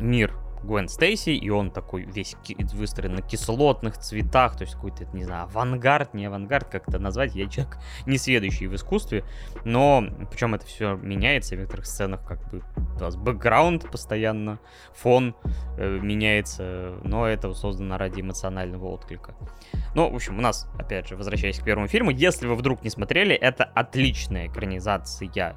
[0.00, 2.36] мир Гвен Стейси, и он такой весь
[2.72, 7.34] выстроен на кислотных цветах, то есть какой-то, не знаю, авангард, не авангард, как это назвать,
[7.34, 9.24] я человек не следующий в искусстве,
[9.64, 12.62] но причем это все меняется в некоторых сценах, как бы
[12.96, 14.58] у вас бэкграунд постоянно,
[14.94, 15.34] фон
[15.78, 19.34] э, меняется, но это создано ради эмоционального отклика.
[19.94, 22.90] Ну, в общем, у нас, опять же, возвращаясь к первому фильму, если вы вдруг не
[22.90, 25.56] смотрели, это отличная экранизация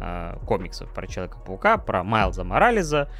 [0.00, 3.10] э, комиксов про Человека-паука, про Майлза Морализа,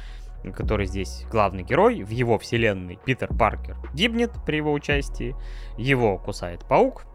[0.55, 5.35] который здесь главный герой, в его вселенной Питер Паркер гибнет при его участии,
[5.77, 7.05] его кусает паук,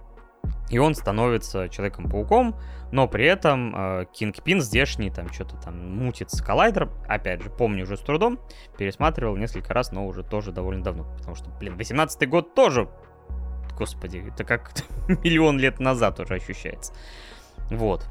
[0.68, 2.56] и он становится Человеком-пауком,
[2.92, 6.90] но при этом э, Кингпин здешний там что-то там мутит с коллайдером.
[7.08, 8.38] Опять же, помню уже с трудом,
[8.78, 11.04] пересматривал несколько раз, но уже тоже довольно давно.
[11.18, 12.88] Потому что, блин, 18-й год тоже,
[13.76, 14.72] господи, это как
[15.08, 16.92] миллион лет назад уже ощущается.
[17.70, 18.06] Вот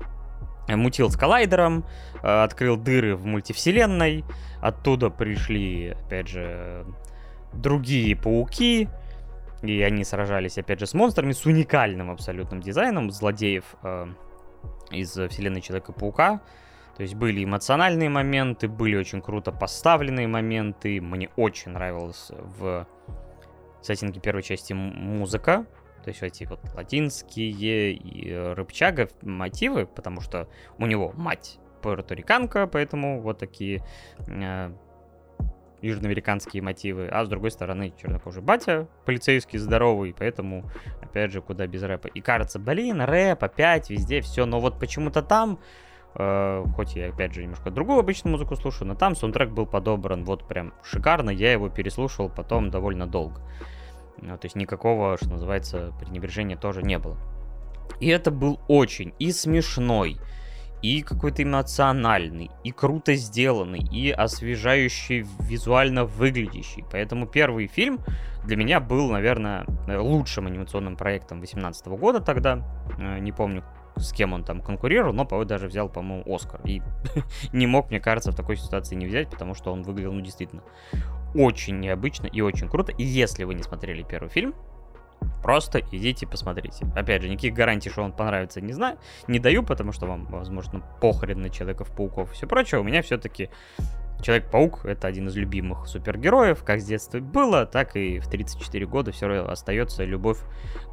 [0.68, 1.86] мутил с коллайдером,
[2.24, 4.26] э, открыл дыры в мультивселенной,
[4.66, 6.86] оттуда пришли, опять же,
[7.54, 8.90] другие пауки,
[9.62, 14.08] и они сражались, опять же, с монстрами, с уникальным абсолютным дизайном злодеев э,
[14.90, 16.42] из вселенной Человека-паука.
[16.98, 21.00] То есть были эмоциональные моменты, были очень круто поставленные моменты.
[21.00, 22.88] Мне очень нравилась в
[23.82, 25.68] сеттинге первой части музыка.
[26.04, 30.48] То есть эти вот латинские и рыбчага мотивы, потому что
[30.80, 33.84] у него мать пуэрториканка, поэтому вот такие
[34.28, 34.72] э,
[35.82, 40.64] южноамериканские мотивы, а с другой стороны чернокожий батя, полицейский здоровый, поэтому,
[41.02, 42.08] опять же, куда без рэпа.
[42.08, 45.60] И кажется, блин, рэп опять везде, все, но вот почему-то там,
[46.16, 50.26] э, хоть я, опять же, немножко другую обычную музыку слушаю, но там саундтрек был подобран
[50.26, 53.42] вот прям шикарно, я его переслушивал потом довольно долго.
[54.18, 57.18] Ну, то есть никакого, что называется, пренебрежения тоже не было.
[58.00, 60.18] И это был очень и смешной,
[60.86, 66.86] и какой-то эмоциональный, и круто сделанный, и освежающий, визуально выглядящий.
[66.92, 68.02] Поэтому первый фильм
[68.44, 72.64] для меня был, наверное, лучшим анимационным проектом 2018 года тогда.
[73.00, 73.64] Э, не помню,
[73.96, 76.62] с кем он там конкурировал, но, по даже взял, по-моему, Оскар.
[76.66, 76.84] И
[77.52, 80.62] не мог, мне кажется, в такой ситуации не взять, потому что он выглядел, ну, действительно,
[81.34, 82.92] очень необычно и очень круто.
[82.92, 84.54] И если вы не смотрели первый фильм,
[85.42, 86.86] Просто идите посмотрите.
[86.96, 90.84] Опять же, никаких гарантий, что он понравится, не знаю, не даю, потому что вам, возможно,
[91.02, 92.82] похрен на Человеков-пауков и все прочее.
[92.82, 93.50] У меня все-таки
[94.22, 99.12] Человек-паук— это один из любимых супергероев, как с детства было, так и в 34 года
[99.12, 100.40] все равно остается любовь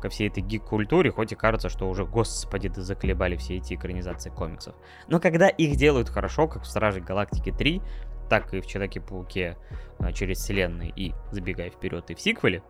[0.00, 4.30] ко всей этой гик-культуре, хоть и кажется, что уже, господи, да заколебали все эти экранизации
[4.30, 4.74] комиксов.
[5.08, 7.80] Но когда их делают хорошо, как в Страже Галактики 3,
[8.28, 9.56] так и в Человеке-пауке
[9.98, 12.62] а, через вселенные и забегая вперед и в сиквеле,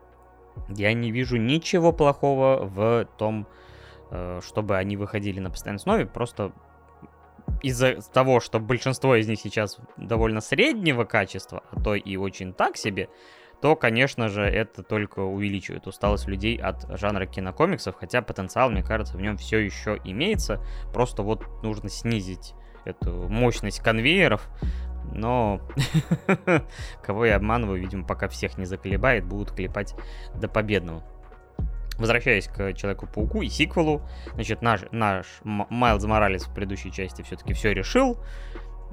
[0.69, 3.47] я не вижу ничего плохого в том,
[4.11, 6.53] э, чтобы они выходили на постоянной основе, просто
[7.63, 12.77] из-за того, что большинство из них сейчас довольно среднего качества, а то и очень так
[12.77, 13.09] себе,
[13.61, 19.17] то, конечно же, это только увеличивает усталость людей от жанра кинокомиксов, хотя потенциал, мне кажется,
[19.17, 20.61] в нем все еще имеется,
[20.93, 24.49] просто вот нужно снизить эту мощность конвейеров,
[25.13, 25.61] но
[27.03, 29.95] кого я обманываю, видимо, пока всех не заколебает, будут клепать
[30.35, 31.03] до победного.
[31.99, 34.03] Возвращаясь к Человеку-пауку и сиквелу,
[34.35, 38.19] значит, наш, наш Майлз Моралес в предыдущей части все-таки все решил.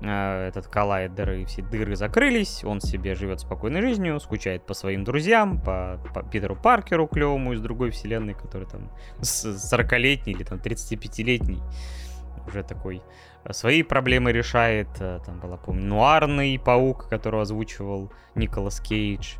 [0.01, 5.03] э, этот коллайдер и все дыры закрылись, он себе живет спокойной жизнью, скучает по своим
[5.03, 8.91] друзьям, по, по Питеру Паркеру клевому из другой вселенной, который там
[9.21, 11.61] 40-летний или там 35-летний
[12.47, 13.01] уже такой
[13.43, 14.89] э, свои проблемы решает.
[14.99, 19.35] Э, там была, помню, Нуарный паук, которого озвучивал Николас Кейдж.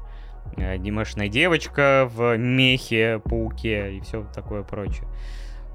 [0.55, 5.07] Анимешная девочка в мехе, пауке и все такое прочее.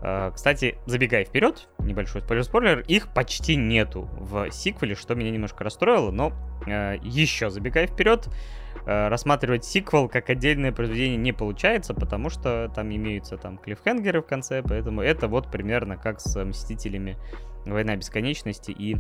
[0.05, 6.11] Э, кстати, забегая вперед, небольшой спойлер-спойлер, их почти нету в сиквеле, что меня немножко расстроило,
[6.11, 6.33] но
[6.67, 12.95] э, еще забегая вперед, э, рассматривать сиквел как отдельное произведение не получается, потому что там
[12.95, 17.17] имеются там клиффхенгеры в конце, поэтому это вот примерно как с Мстителями
[17.65, 18.97] Война Бесконечности и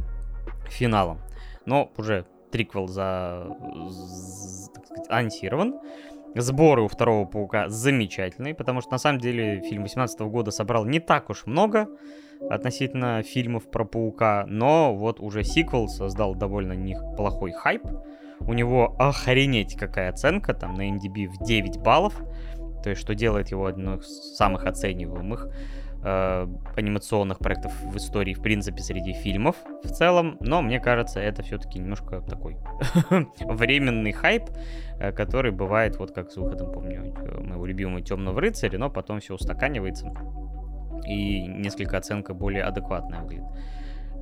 [0.69, 1.21] финалом.
[1.67, 3.57] Но уже триквел за,
[4.75, 5.75] так сказать, анонсирован.
[6.37, 10.99] Сборы у второго паука замечательные, потому что на самом деле фильм 18 года собрал не
[10.99, 11.89] так уж много
[12.51, 17.83] относительно фильмов про паука, но вот уже сиквел создал довольно неплохой хайп.
[18.41, 22.15] У него охренеть какая оценка, там на NDB в 9 баллов,
[22.83, 25.49] то есть что делает его одной из самых оцениваемых
[26.05, 31.43] э, анимационных проектов в истории, в принципе, среди фильмов в целом, но мне кажется, это
[31.43, 32.57] все-таки немножко такой
[33.41, 34.45] временный хайп,
[35.01, 39.21] э, который бывает, вот как с выходом, помню, э, моего любимого Темного рыцаря, но потом
[39.21, 40.13] все устаканивается,
[41.07, 43.47] и несколько оценка более адекватная выглядит.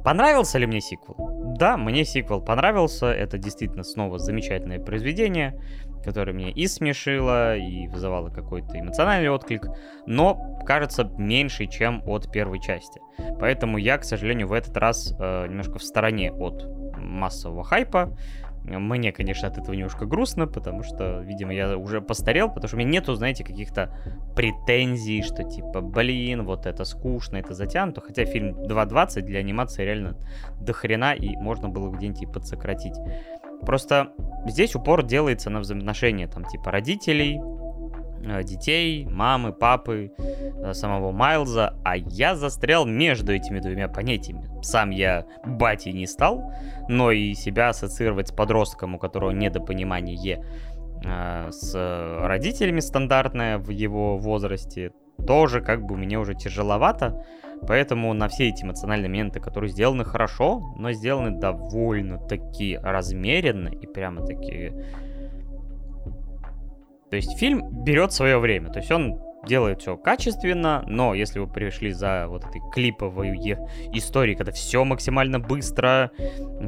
[0.04, 1.16] Понравился ли мне сиквел?
[1.58, 3.06] Да, мне сиквел понравился.
[3.06, 5.58] Это действительно снова замечательное произведение
[6.02, 9.66] которая меня и смешила, и вызывала какой-то эмоциональный отклик,
[10.06, 13.00] но кажется меньше, чем от первой части.
[13.40, 16.64] Поэтому я, к сожалению, в этот раз э, немножко в стороне от
[16.96, 18.16] массового хайпа.
[18.64, 22.78] Мне, конечно, от этого немножко грустно, потому что, видимо, я уже постарел, потому что у
[22.78, 23.92] меня нету, знаете, каких-то
[24.36, 28.00] претензий, что типа, блин, вот это скучно, это затянуто.
[28.00, 30.16] Хотя фильм 2.20 для анимации реально
[30.60, 32.94] дохрена, и можно было где-нибудь и подсократить.
[33.62, 34.12] Просто
[34.46, 37.40] здесь упор делается на взаимоотношения, там, типа, родителей,
[38.42, 44.48] детей, мамы, папы, э, самого Майлза, а я застрял между этими двумя понятиями.
[44.62, 46.52] Сам я батей не стал,
[46.88, 50.44] но и себя ассоциировать с подростком, у которого недопонимание
[51.04, 51.74] э, с
[52.22, 54.92] родителями стандартное в его возрасте,
[55.26, 57.24] тоже как бы мне уже тяжеловато.
[57.66, 64.26] Поэтому на все эти эмоциональные моменты, которые сделаны хорошо, но сделаны довольно-таки размеренно и прямо
[64.26, 64.72] такие...
[67.12, 68.70] То есть фильм берет свое время.
[68.70, 73.36] То есть он делает все качественно, но если вы пришли за вот этой клиповой
[73.92, 76.10] историей, когда все максимально быстро,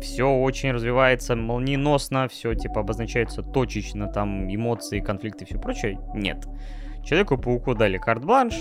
[0.02, 6.46] все очень развивается молниеносно, все типа обозначается точечно, там эмоции, конфликты и все прочее, нет.
[7.04, 8.54] Человеку-пауку дали карт-бланш,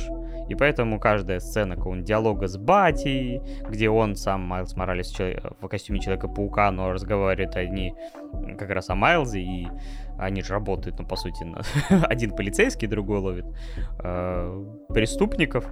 [0.49, 5.13] и поэтому каждая сцена какого-нибудь диалога с Батей, где он сам, Майлз Моралес,
[5.59, 7.93] в костюме Человека-паука, но разговаривают они
[8.57, 9.67] как раз о Майлзе, и
[10.17, 11.61] они же работают, ну, по сути, на...
[12.07, 13.45] один полицейский, другой ловит
[14.03, 15.65] э, преступников.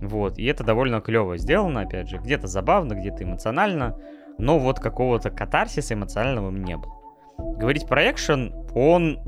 [0.00, 3.96] Вот, и это довольно клево сделано, опять же, где-то забавно, где-то эмоционально,
[4.38, 7.02] но вот какого-то катарсиса эмоционального не было.
[7.38, 9.18] Говорить про экшен, он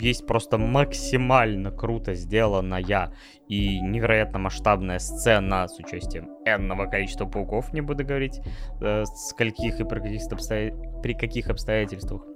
[0.00, 3.12] есть просто максимально круто сделанная
[3.48, 8.40] и невероятно масштабная сцена с участием энного количества пауков, не буду говорить,
[8.80, 12.31] э, скольких и при каких, при каких обстоятельствах.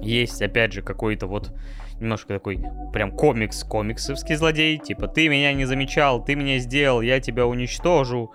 [0.00, 1.52] Есть, опять же, какой-то вот
[2.00, 7.20] немножко такой прям комикс, комиксовский злодей, типа, ты меня не замечал, ты меня сделал, я
[7.20, 8.32] тебя уничтожу.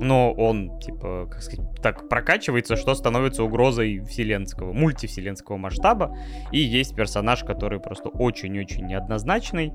[0.00, 6.16] Но он, типа, как сказать, так прокачивается, что становится угрозой вселенского, мультивселенского масштаба.
[6.52, 9.72] И есть персонаж, который просто очень-очень неоднозначный.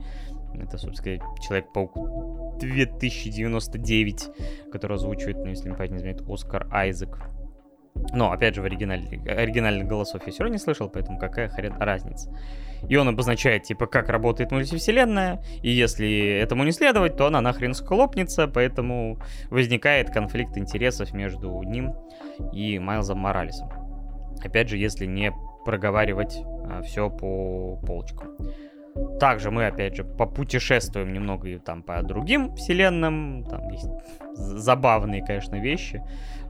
[0.54, 4.30] Это, собственно, Человек-паук 2099,
[4.72, 7.18] который озвучивает, ну, если не память не изменяет, Оскар Айзек.
[8.14, 11.76] Но, опять же, в оригинале, оригинальных голосов я все равно не слышал, поэтому какая хрен
[11.78, 12.32] разница.
[12.88, 17.74] И он обозначает, типа, как работает мультивселенная, и если этому не следовать, то она нахрен
[17.74, 19.20] схлопнется, поэтому
[19.50, 21.94] возникает конфликт интересов между ним
[22.54, 23.70] и Майлзом Моралесом.
[24.44, 25.34] Опять же, если не
[25.66, 28.30] проговаривать а, все по полочкам.
[29.20, 33.44] Также мы, опять же, попутешествуем немного и там по другим вселенным.
[33.44, 33.88] Там есть
[34.34, 36.02] забавные, конечно, вещи.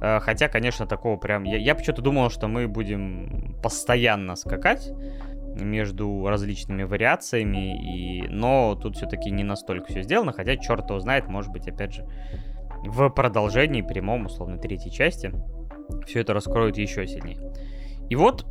[0.01, 1.43] Э, хотя, конечно, такого прям...
[1.43, 4.91] Я, я почему-то думал, что мы будем постоянно скакать
[5.55, 8.27] между различными вариациями, и...
[8.27, 12.05] но тут все-таки не настолько все сделано, хотя черт его знает, может быть, опять же,
[12.85, 15.33] в продолжении, прямом, условно, третьей части,
[16.05, 17.39] все это раскроют еще сильнее.
[18.09, 18.45] И вот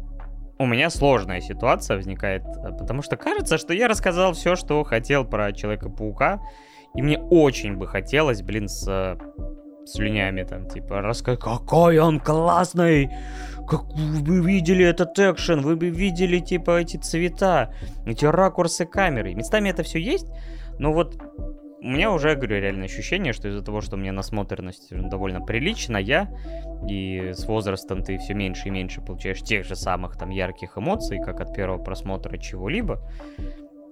[0.58, 5.24] у меня сложная ситуация возникает, э, потому что кажется, что я рассказал все, что хотел
[5.24, 6.40] про Человека-паука,
[6.94, 9.18] и мне очень бы хотелось, блин, с
[9.88, 13.10] слюнями, там, типа, рассказать, какой он классный,
[13.66, 17.74] как вы видели этот экшен, вы бы видели, типа, эти цвета,
[18.06, 19.34] эти ракурсы камеры.
[19.34, 20.26] Местами это все есть,
[20.78, 21.16] но вот
[21.80, 26.28] у меня уже, говорю, реально ощущение, что из-за того, что у меня насмотренность довольно приличная,
[26.88, 31.20] и с возрастом ты все меньше и меньше получаешь тех же самых там ярких эмоций,
[31.20, 33.00] как от первого просмотра чего-либо,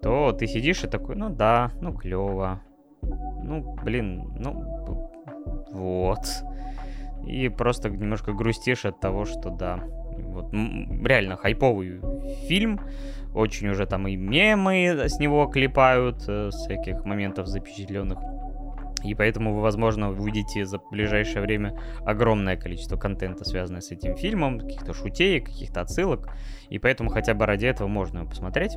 [0.02, 2.60] то ты сидишь и такой, ну да, ну клево,
[3.02, 5.10] ну блин, ну
[5.70, 6.26] вот.
[7.26, 9.80] И просто немножко грустишь от того, что да,
[10.16, 12.00] вот реально хайповый
[12.48, 12.80] фильм,
[13.36, 18.18] очень уже там и мемы с него клепают, э, всяких моментов запечатленных.
[19.04, 24.58] И поэтому вы, возможно, увидите за ближайшее время огромное количество контента, связанное с этим фильмом,
[24.58, 26.30] каких-то шутей, каких-то отсылок.
[26.70, 28.76] И поэтому хотя бы ради этого можно его посмотреть.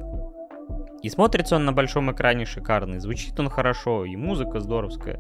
[1.01, 5.20] И смотрится он на большом экране шикарный, звучит он хорошо, и музыка здоровская.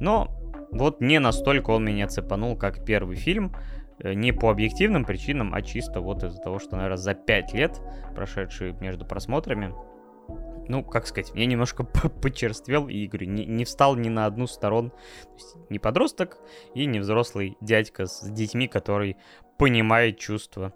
[0.00, 0.28] Но
[0.70, 3.54] вот не настолько он меня цепанул, как первый фильм.
[4.02, 7.80] Э, не по объективным причинам, а чисто вот из-за того, что, наверное, за 5 лет,
[8.14, 9.74] прошедшие между просмотрами,
[10.68, 11.84] ну, как сказать, я немножко
[12.22, 14.90] почерствел и, говорю, не, не встал ни на одну сторон.
[14.90, 16.38] То есть не подросток
[16.74, 19.16] и не взрослый дядька с детьми, который
[19.56, 20.72] понимает чувства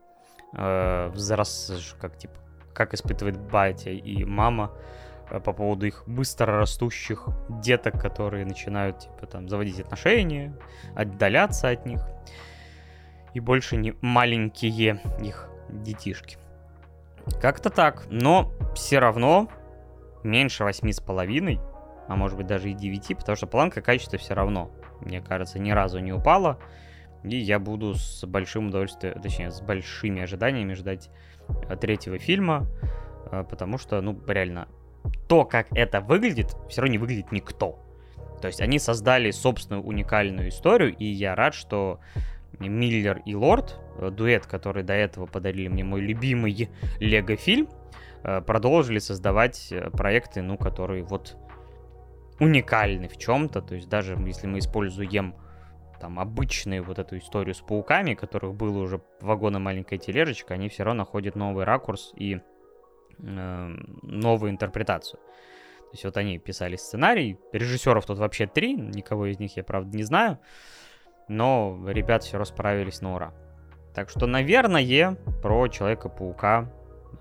[0.56, 2.34] э, взрос, как, типа,
[2.74, 4.72] как испытывает батя и мама
[5.30, 10.56] э, по поводу их быстро растущих деток, которые начинают, типа, там, заводить отношения,
[10.94, 12.00] отдаляться от них
[13.36, 16.38] и больше не маленькие их детишки.
[17.38, 19.50] Как-то так, но все равно
[20.24, 21.60] меньше восьми с половиной,
[22.08, 24.70] а может быть даже и 9, потому что планка качества все равно,
[25.02, 26.58] мне кажется, ни разу не упала.
[27.24, 31.10] И я буду с большим удовольствием, точнее, с большими ожиданиями ждать
[31.68, 32.66] э, третьего фильма,
[33.30, 34.66] э, потому что, ну, реально,
[35.28, 37.82] то, как это выглядит, все равно не выглядит никто.
[38.40, 42.00] То есть они создали собственную уникальную историю, и я рад, что
[42.58, 47.68] Миллер и Лорд, э, дуэт, который до этого подарили мне мой любимый Лего-фильм,
[48.22, 51.36] э, продолжили создавать э, проекты, ну, которые вот
[52.40, 55.34] уникальны в чем-то, то есть даже если мы используем
[56.00, 60.68] там обычную вот эту историю с пауками, которых было уже вагон и маленькая тележечка, они
[60.68, 62.40] все равно находят новый ракурс и
[63.18, 65.18] э, новую интерпретацию.
[65.18, 69.96] То есть вот они писали сценарий, режиссеров тут вообще три, никого из них я, правда,
[69.96, 70.38] не знаю,
[71.28, 73.32] но ребят все расправились на ура.
[73.94, 76.70] Так что, наверное, про Человека-паука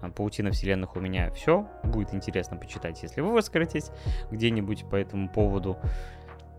[0.02, 1.68] э, Паутина вселенных у меня все.
[1.84, 3.92] Будет интересно почитать, если вы выскажетесь
[4.30, 5.78] где-нибудь по этому поводу.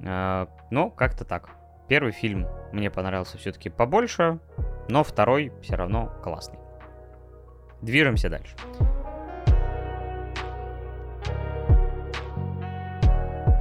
[0.01, 1.51] Э, но как-то так.
[1.88, 4.38] Первый фильм мне понравился все-таки побольше,
[4.88, 6.59] но второй все равно классный.
[7.82, 8.57] Движемся дальше.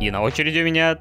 [0.05, 0.99] И на очереди у меня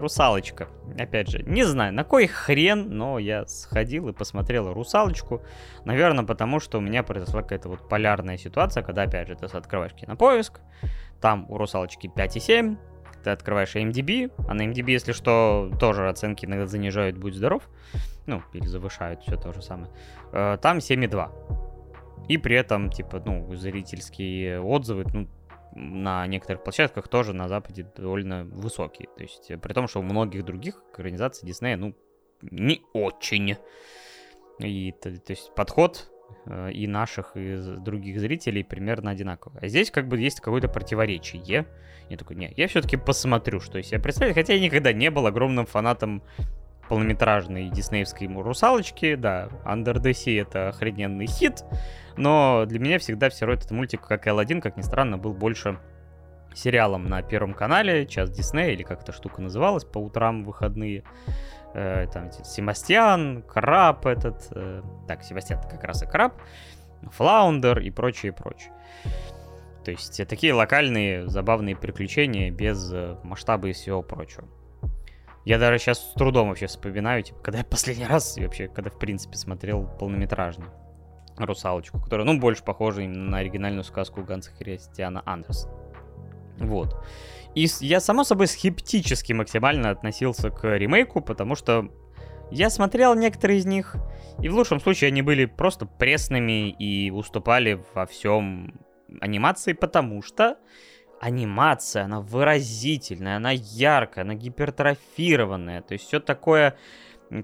[0.00, 0.68] русалочка.
[0.96, 5.42] Опять же, не знаю, на кой хрен, но я сходил и посмотрел русалочку.
[5.84, 9.92] Наверное, потому что у меня произошла какая-то вот полярная ситуация, когда, опять же, ты открываешь
[9.94, 10.60] кинопоиск,
[11.20, 12.76] там у русалочки 5,7,
[13.24, 17.68] ты открываешь MDB, а на MDB, если что, тоже оценки иногда занижают, будь здоров.
[18.26, 19.90] Ну, или завышают, все то же самое.
[20.30, 21.28] Там 7,2.
[22.28, 25.28] И при этом, типа, ну, зрительские отзывы, ну,
[25.74, 29.08] на некоторых площадках тоже на Западе довольно высокие.
[29.16, 31.94] То есть, э, при том, что у многих других экранизаций Диснея, ну,
[32.42, 33.56] не очень.
[34.58, 36.10] И, то, то есть, подход
[36.46, 39.60] э, и наших, и других зрителей примерно одинаковый.
[39.62, 41.42] А здесь как бы есть какое-то противоречие.
[42.08, 44.36] Я такой, не, я все-таки посмотрю, что из себя представляет.
[44.36, 46.22] Хотя я никогда не был огромным фанатом
[46.88, 49.14] полнометражной диснеевской русалочки.
[49.14, 51.64] Да, Under the Sea это охрененный хит.
[52.16, 55.32] Но для меня всегда все равно этот мультик, как и Алладин, как ни странно, был
[55.32, 55.78] больше
[56.54, 61.04] сериалом на Первом канале, час Диснея, или как эта штука называлась, по утрам выходные.
[61.74, 66.34] Э, там Себастьян, Краб этот, э, так, Себастьян как раз и Краб,
[67.10, 68.72] Флаундер и прочее, прочее.
[69.84, 74.46] То есть э, такие локальные забавные приключения без э, масштаба и всего прочего.
[75.44, 78.98] Я даже сейчас с трудом вообще вспоминаю, типа, когда я последний раз, вообще, когда в
[78.98, 80.68] принципе смотрел полнометражный
[81.36, 85.74] русалочку, которая, ну, больше похожа именно на оригинальную сказку Ганса Христиана Андерсона.
[86.58, 87.04] Вот.
[87.54, 91.90] И я, само собой, скептически максимально относился к ремейку, потому что
[92.50, 93.96] я смотрел некоторые из них,
[94.40, 98.80] и в лучшем случае они были просто пресными и уступали во всем
[99.20, 100.58] анимации, потому что
[101.22, 106.76] анимация, она выразительная, она яркая, она гипертрофированная, то есть все такое,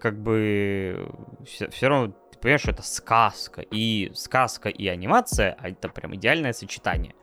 [0.01, 1.09] как бы,
[1.47, 3.62] все, все равно ты понимаешь, что это сказка.
[3.62, 7.14] И сказка и анимация, это прям идеальное сочетание.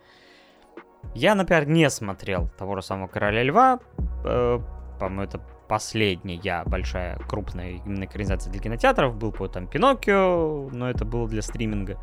[1.13, 3.79] Я, например, не смотрел того же самого Короля Льва.
[4.23, 4.59] Э,
[4.97, 9.15] по-моему, это последняя большая, крупная именно экранизация для кинотеатров.
[9.15, 11.99] Был по там Пиноккио, но это было для стриминга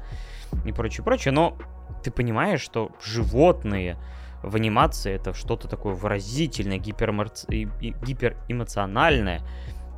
[0.66, 1.32] и прочее, прочее.
[1.32, 1.56] Но
[2.02, 3.96] ты понимаешь, что животные
[4.42, 9.42] в анимации это что-то такое выразительное, гиперэмоциональное.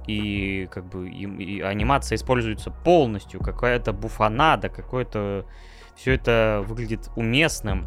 [0.07, 5.47] И как бы и, и анимация используется полностью, какая-то буфанада, какое-то...
[5.97, 7.87] Все это выглядит уместным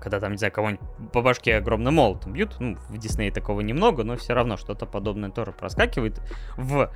[0.00, 2.56] когда там, не знаю, кого-нибудь по башке огромным молотом бьют.
[2.58, 6.20] Ну, в Диснее такого немного, но все равно что-то подобное тоже проскакивает.
[6.56, 6.90] В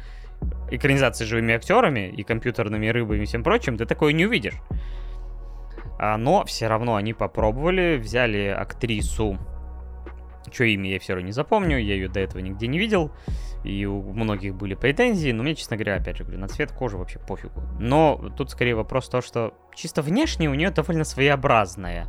[0.70, 4.54] экранизации живыми актерами и компьютерными рыбами и всем прочим, ты такое не увидишь.
[6.02, 9.38] А, но все равно они попробовали, взяли актрису,
[10.50, 13.12] что имя я все равно не запомню, я ее до этого нигде не видел,
[13.64, 16.96] и у многих были претензии, но мне, честно говоря, опять же, говорю, на цвет кожи
[16.96, 17.60] вообще пофигу.
[17.78, 22.08] Но тут скорее вопрос то, что чисто внешне у нее довольно своеобразная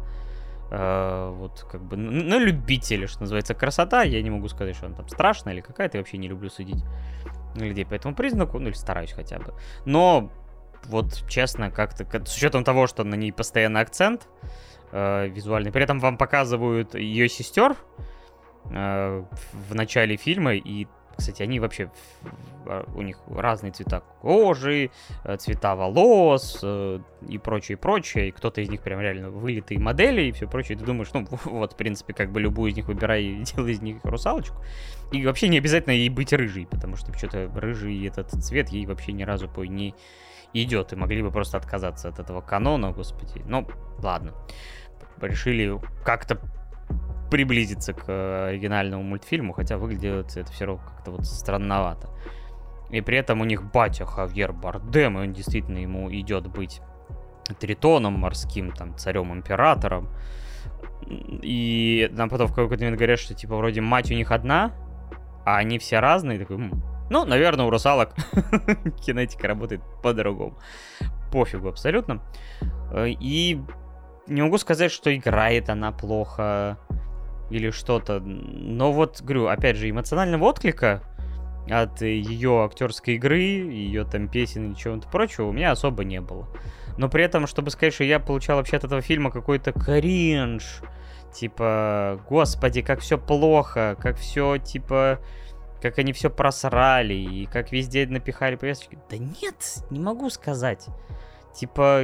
[0.72, 4.04] Uh, вот как бы на любителя, что называется, красота.
[4.04, 5.98] Я не могу сказать, что она там страшная или какая-то.
[5.98, 6.82] Я вообще не люблю судить
[7.56, 9.54] людей по этому признаку, ну или стараюсь хотя бы.
[9.84, 10.32] Но
[10.86, 14.28] вот честно, как-то с учетом того, что на ней постоянно акцент
[14.92, 17.76] э, визуальный, при этом вам показывают ее сестер
[18.66, 19.24] э,
[19.70, 20.88] в начале фильма и
[21.22, 21.92] кстати, они вообще,
[22.66, 24.90] а, у них разные цвета кожи,
[25.24, 28.30] э, цвета волос э, и прочее, прочее.
[28.30, 30.76] И кто-то из них прям реально вылитые модели и все прочее.
[30.76, 33.74] И ты думаешь, ну вот, в принципе, как бы любую из них выбирай и делай
[33.74, 34.58] из них русалочку.
[35.12, 39.12] И вообще не обязательно ей быть рыжей, потому что что-то рыжий этот цвет ей вообще
[39.12, 39.94] ни разу по не
[40.54, 40.94] идет.
[40.94, 43.42] И могли бы просто отказаться от этого канона, господи.
[43.46, 43.68] Ну,
[44.00, 44.34] ладно.
[45.22, 46.40] Решили как-то
[47.30, 52.10] приблизиться к э, оригинальному мультфильму, хотя выглядит это все равно как-то вот странновато.
[52.90, 56.82] И при этом у них батя Хавьер Бардем, и он действительно ему идет быть
[57.60, 60.10] тритоном морским, там, царем-императором.
[61.08, 64.74] И нам потом в какой-то момент говорят, что, типа, вроде мать у них одна,
[65.46, 66.40] а они все разные.
[66.40, 66.70] Такой,
[67.12, 68.14] ну, наверное, у русалок
[69.06, 70.58] кинетика работает по-другому.
[71.30, 72.22] Пофигу абсолютно.
[72.94, 73.62] Э, и
[74.28, 76.78] не могу сказать, что играет она плохо
[77.50, 78.22] или что-то.
[78.22, 81.04] Но вот, говорю, опять же, эмоционального отклика
[81.70, 86.48] от ее актерской игры, ее там песен и чего-то прочего у меня особо не было.
[86.98, 90.82] Но при этом, чтобы сказать, что я получал вообще от этого фильма какой-то кринж,
[91.34, 95.20] типа, господи, как все плохо, как все, типа,
[95.82, 99.00] как они все просрали, и как везде напихали повесточки.
[99.10, 100.88] Да нет, не могу сказать.
[101.56, 102.04] Типа,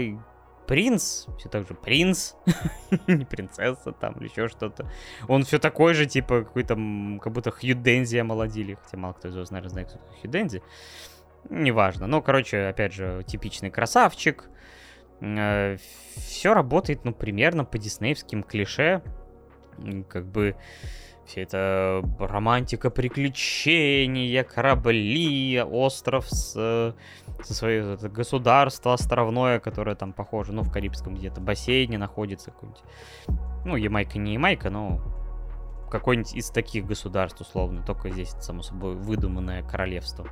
[0.65, 2.34] принц, все так же принц,
[3.07, 4.89] не принцесса там или еще что-то.
[5.28, 6.75] Он все такой же, типа, какой-то,
[7.21, 8.78] как будто Хью Дензи омолодили.
[8.84, 10.61] Хотя мало кто из вас, наверное, знает, кто Хью Дензи.
[11.49, 12.07] Неважно.
[12.07, 14.49] Ну, короче, опять же, типичный красавчик.
[15.21, 15.78] Э,
[16.15, 19.01] все работает, ну, примерно по диснеевским клише.
[20.09, 20.55] Как бы
[21.28, 26.95] все это романтика, приключения, корабли, остров с,
[27.43, 32.82] со своей это государство островное, которое там похоже, ну, в Карибском где-то бассейне находится какой-нибудь.
[33.65, 35.01] Ну, Ямайка не Ямайка, но
[35.91, 37.84] какой-нибудь из таких государств, условно.
[37.86, 40.28] Только здесь, само собой, выдуманное королевство.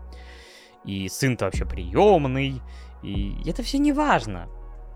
[0.85, 2.61] И сын-то вообще приемный.
[3.03, 4.47] И это все не важно.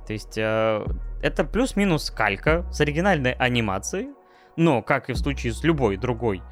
[0.08, 0.86] То есть э,
[1.22, 4.10] это плюс-минус калька с оригинальной анимацией,
[4.60, 6.44] но, как и в случае с любой другой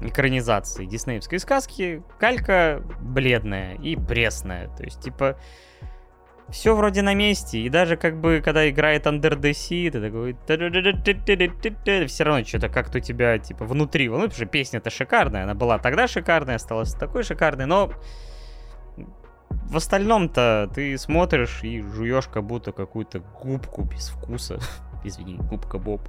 [0.00, 4.68] экранизацией диснеевской сказки, калька бледная и пресная.
[4.74, 5.38] То есть, типа,
[6.48, 7.60] все вроде на месте.
[7.60, 10.36] И даже как бы, когда играет Under the Sea, ты такой...
[12.06, 14.08] Все равно что-то как-то у тебя, типа, внутри.
[14.08, 15.44] Ну, потому что песня-то шикарная.
[15.44, 17.92] Она была тогда шикарная, осталась такой шикарной, но...
[19.68, 24.58] В остальном-то ты смотришь и жуешь как будто какую-то губку без вкуса.
[25.04, 26.08] Извини, губка Боб.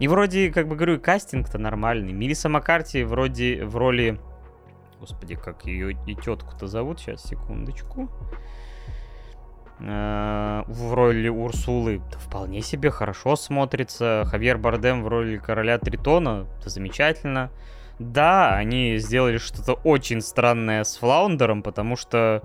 [0.00, 2.12] И вроде, как бы говорю, кастинг-то нормальный.
[2.12, 4.18] Мелисса Маккарти вроде в роли...
[4.98, 7.00] Господи, как ее и тетку-то зовут?
[7.00, 8.10] Сейчас, секундочку.
[9.78, 14.24] Э, в роли Урсулы вполне себе хорошо смотрится.
[14.26, 16.46] Хавьер Бардем в роли короля Тритона.
[16.58, 17.50] Это замечательно.
[17.98, 22.42] Да, они сделали что-то очень странное с Флаундером, потому что,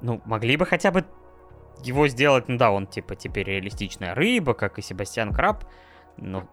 [0.00, 1.04] ну, могли бы хотя бы
[1.82, 5.64] его сделать, ну да, он типа теперь реалистичная рыба, как и Себастьян Краб,
[6.16, 6.48] но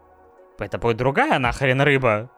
[0.60, 2.30] это будет другая нахрен рыба.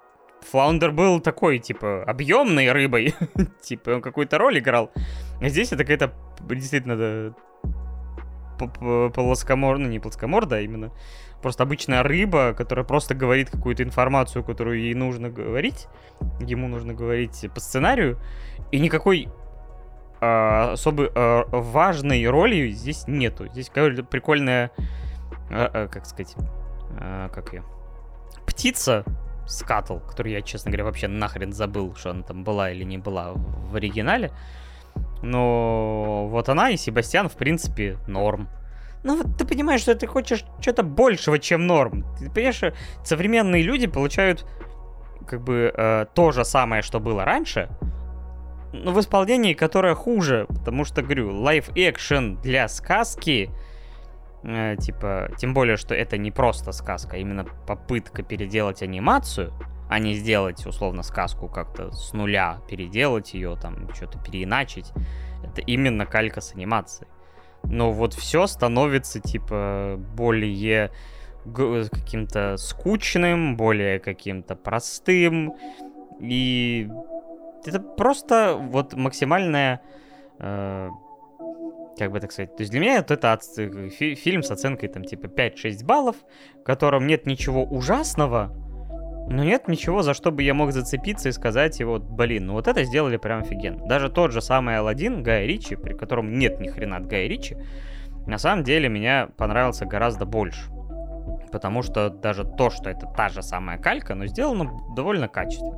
[0.49, 3.13] Флаундер был такой, типа, объемной рыбой.
[3.61, 4.91] типа, он какую-то роль играл.
[5.39, 7.35] А здесь это какая-то действительно
[9.13, 9.77] плоскомор...
[9.77, 10.91] ну не плоскоморда, а именно
[11.41, 15.87] просто обычная рыба, которая просто говорит какую-то информацию, которую ей нужно говорить,
[16.39, 18.19] ему нужно говорить по сценарию,
[18.71, 19.27] и никакой
[20.21, 23.47] э, особо э, важной роли здесь нету.
[23.47, 24.71] Здесь какая-то прикольная,
[25.49, 26.35] э, э, как сказать,
[26.99, 27.63] э, как ее,
[28.45, 29.03] птица
[29.47, 33.33] Скатл, которую я, честно говоря, вообще нахрен забыл, что она там была или не была
[33.33, 34.31] в оригинале.
[35.21, 38.49] Но вот она и Себастьян, в принципе, норм.
[39.03, 42.05] Ну вот ты понимаешь, что ты хочешь что-то большего, чем норм.
[42.19, 42.61] Ты понимаешь,
[43.03, 44.45] современные люди получают
[45.27, 47.69] как бы э, то же самое, что было раньше,
[48.73, 50.45] но в исполнении, которое хуже.
[50.47, 53.49] Потому что, говорю, live-action для сказки,
[54.43, 59.53] э, типа, тем более, что это не просто сказка, а именно попытка переделать анимацию,
[59.89, 64.91] а не сделать, условно, сказку как-то с нуля, переделать ее, там, что-то переиначить.
[65.43, 67.09] Это именно калька с анимацией.
[67.63, 70.91] Но вот все становится, типа, более
[71.43, 75.55] каким-то скучным, более каким-то простым.
[76.19, 76.89] И
[77.65, 79.81] это просто вот максимальная,
[80.39, 80.89] э,
[82.01, 84.89] как бы так сказать, то есть для меня вот это от, фи, фильм с оценкой
[84.89, 86.15] там типа 5-6 баллов,
[86.59, 88.51] в котором нет ничего ужасного,
[89.29, 92.67] но нет ничего, за что бы я мог зацепиться и сказать его, блин, ну вот
[92.67, 93.85] это сделали прям офигенно.
[93.85, 97.55] Даже тот же самый Алладин Гая Ричи, при котором нет ни хрена от Гая Ричи,
[98.25, 100.71] на самом деле меня понравился гораздо больше.
[101.51, 105.77] Потому что даже то, что это та же самая калька, но сделано довольно качественно.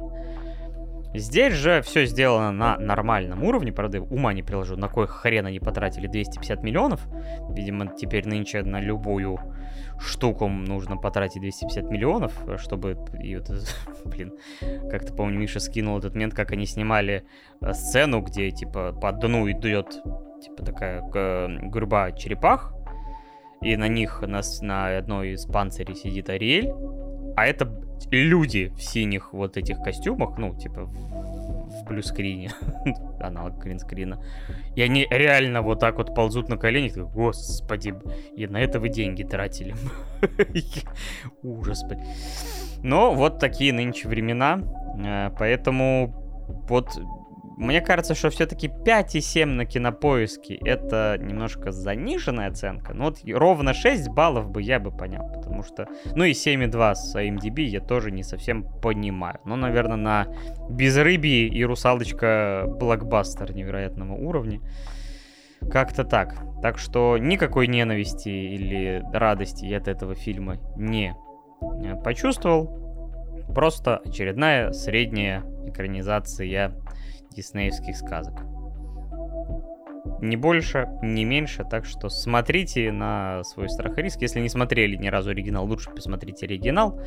[1.14, 5.59] Здесь же все сделано на нормальном уровне, правда, ума не приложу, на кой хрен они
[5.59, 7.01] потратили 250 миллионов.
[7.49, 9.39] Видимо, теперь нынче на любую
[9.99, 12.97] штуку нужно потратить 250 миллионов, чтобы...
[13.22, 13.51] И вот,
[14.05, 14.34] блин,
[14.89, 17.26] как-то помню, Миша скинул этот момент, как они снимали
[17.61, 20.01] э, сцену, где, типа, по дну идет,
[20.41, 22.74] типа, такая гурьба черепах,
[23.61, 26.74] и на них, на, на одной из панцирей сидит Ариэль,
[27.36, 27.66] а это
[28.12, 32.51] люди в синих вот этих костюмах, ну, типа в блюскрине,
[33.20, 34.24] аналог гринскрина.
[34.76, 36.95] И они реально вот так вот ползут на коленях.
[37.12, 37.93] Господи,
[38.36, 39.76] и на это вы деньги тратили.
[41.43, 42.01] Ужас, блин.
[42.84, 44.62] Но вот такие нынче времена,
[45.04, 46.14] э, поэтому
[46.68, 46.99] вот
[47.58, 52.93] мне кажется, что все-таки 5,7 на кинопоиске это немножко заниженная оценка.
[52.93, 55.28] Но вот ровно 6 баллов бы я бы понял.
[55.34, 55.88] Потому что...
[56.16, 59.39] Ну и 7,2 с IMDb я тоже не совсем понимаю.
[59.45, 60.28] Ну, наверное, на
[60.70, 64.60] Безрыбье и Русалочка блокбастер невероятного уровня.
[65.72, 66.36] Как-то так.
[66.62, 71.16] Так что никакой ненависти или радости я от этого фильма не
[71.62, 72.80] э, почувствовал.
[73.54, 76.74] Просто очередная средняя экранизация
[77.34, 78.42] диснеевских сказок.
[80.22, 84.22] Не больше, не меньше, так что смотрите на свой страх и риск.
[84.22, 87.00] Если не смотрели ни разу оригинал, лучше посмотрите оригинал.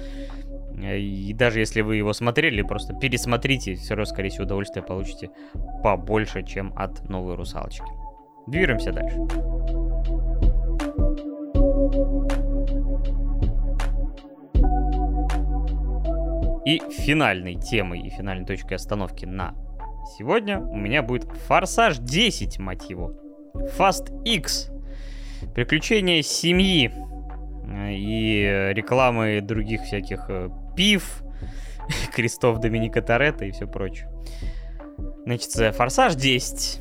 [0.78, 5.30] И даже если вы его смотрели, просто пересмотрите, все равно, скорее всего, удовольствие получите
[5.82, 7.86] побольше, чем от новой русалочки.
[8.46, 9.16] Двигаемся дальше.
[16.66, 19.54] И финальной темой и финальной точкой остановки на
[20.06, 23.12] Сегодня у меня будет Форсаж 10, мать его.
[23.78, 24.70] Fast X.
[25.54, 26.92] Приключения семьи.
[27.66, 31.22] Э, и рекламы других всяких э, пив,
[32.14, 34.08] крестов Доминика Торетто и все прочее.
[35.24, 36.80] Значит, э, Форсаж 10.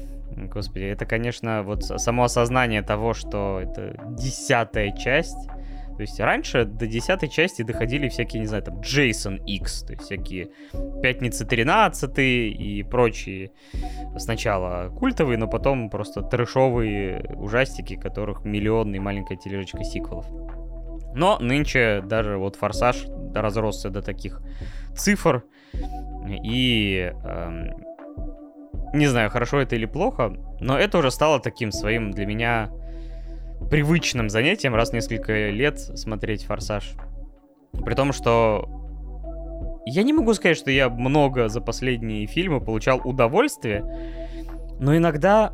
[0.54, 5.48] Господи, это, конечно, вот само осознание того, что это десятая часть
[5.96, 10.04] то есть раньше до десятой части доходили всякие, не знаю, там, Джейсон X, то есть
[10.04, 10.50] всякие
[11.02, 13.52] Пятницы 13 и прочие
[14.18, 20.26] сначала культовые, но потом просто трэшовые ужастики, которых миллион и маленькая тележечка сиквелов.
[21.16, 24.42] Но нынче даже вот Форсаж разросся до таких
[24.96, 25.44] цифр,
[26.44, 27.72] и эм,
[28.94, 32.70] не знаю, хорошо это или плохо, но это уже стало таким своим для меня
[33.70, 36.94] привычным занятием раз в несколько лет смотреть «Форсаж».
[37.84, 38.70] При том, что
[39.86, 43.84] я не могу сказать, что я много за последние фильмы получал удовольствие,
[44.80, 45.54] но иногда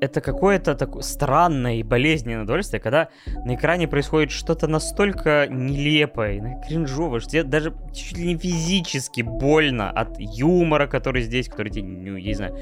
[0.00, 3.08] это какое-то такое странное и болезненное удовольствие, когда
[3.44, 9.90] на экране происходит что-то настолько нелепое, кринжовое, что тебе даже чуть ли не физически больно
[9.90, 12.58] от юмора, который здесь, который тебе, ну, я не знаю,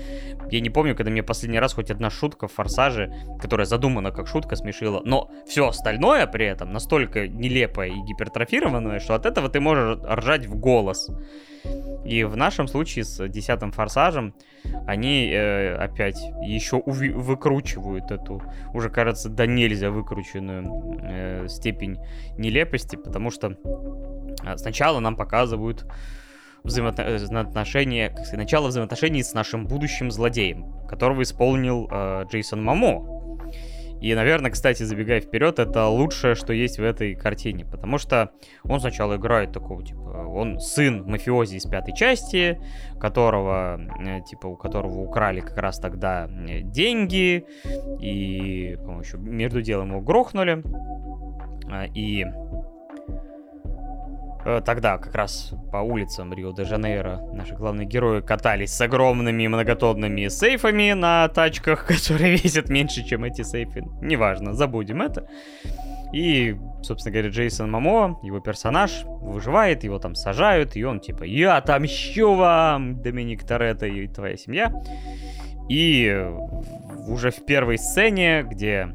[0.51, 4.26] я не помню, когда мне последний раз хоть одна шутка в «Форсаже», которая задумана как
[4.26, 9.61] шутка, смешила, но все остальное при этом настолько нелепое и гипертрофированное, что от этого ты
[9.61, 11.11] можешь ржать в голос.
[12.04, 14.32] И в нашем случае с десятым форсажем
[14.86, 18.42] они э, опять еще уви- выкручивают эту,
[18.72, 21.98] уже кажется, да нельзя выкрученную э, степень
[22.38, 23.56] нелепости, потому что
[24.44, 25.84] э, сначала нам показывают
[26.62, 33.36] взаимоотношения, как сказать, начало взаимоотношений с нашим будущим злодеем, которого исполнил э, Джейсон Мамо.
[34.01, 37.64] И, наверное, кстати, забегая вперед, это лучшее, что есть в этой картине.
[37.64, 38.30] Потому что
[38.64, 42.61] он сначала играет такого, типа, он сын мафиози из пятой части,
[43.01, 47.44] которого, э, типа, у которого украли как раз тогда э, деньги,
[48.01, 50.62] и, по-моему, еще между делом его грохнули.
[51.68, 52.24] А, и
[54.64, 61.28] тогда как раз по улицам Рио-де-Жанейро наши главные герои катались с огромными многотонными сейфами на
[61.28, 63.82] тачках, которые весят меньше, чем эти сейфы.
[64.01, 65.28] Неважно, забудем это.
[66.12, 71.57] И, собственно говоря, Джейсон Мамо, его персонаж, выживает, его там сажают, и он типа «Я
[71.57, 74.72] отомщу вам, Доминик Торетто и твоя семья».
[75.68, 76.24] И
[77.09, 78.94] уже в первой сцене, где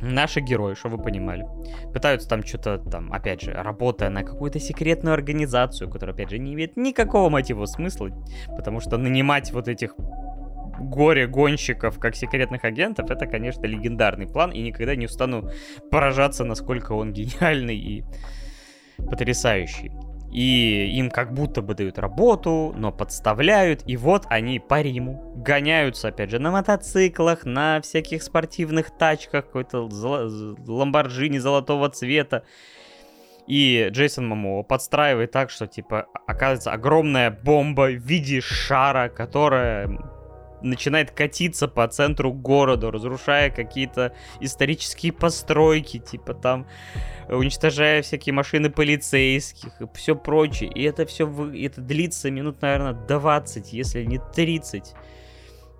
[0.00, 1.46] Наши герои, что вы понимали,
[1.92, 6.54] пытаются там что-то там, опять же, работая на какую-то секретную организацию, которая, опять же, не
[6.54, 8.10] имеет никакого мотива смысла,
[8.56, 9.94] потому что нанимать вот этих
[10.80, 15.50] горе-гонщиков как секретных агентов, это, конечно, легендарный план, и никогда не устану
[15.90, 18.04] поражаться, насколько он гениальный и
[18.96, 19.92] потрясающий.
[20.30, 23.82] И им как будто бы дают работу, но подставляют.
[23.86, 29.88] И вот они по Риму гоняются, опять же, на мотоциклах, на всяких спортивных тачках, какой-то
[30.66, 32.44] ламборджини золотого цвета.
[33.48, 39.88] И Джейсон Мамо подстраивает так, что, типа, оказывается огромная бомба в виде шара, которая
[40.62, 46.66] начинает катиться по центру города, разрушая какие-то исторические постройки, типа там
[47.28, 50.70] уничтожая всякие машины полицейских и все прочее.
[50.70, 54.94] И это все это длится минут, наверное, 20, если не 30.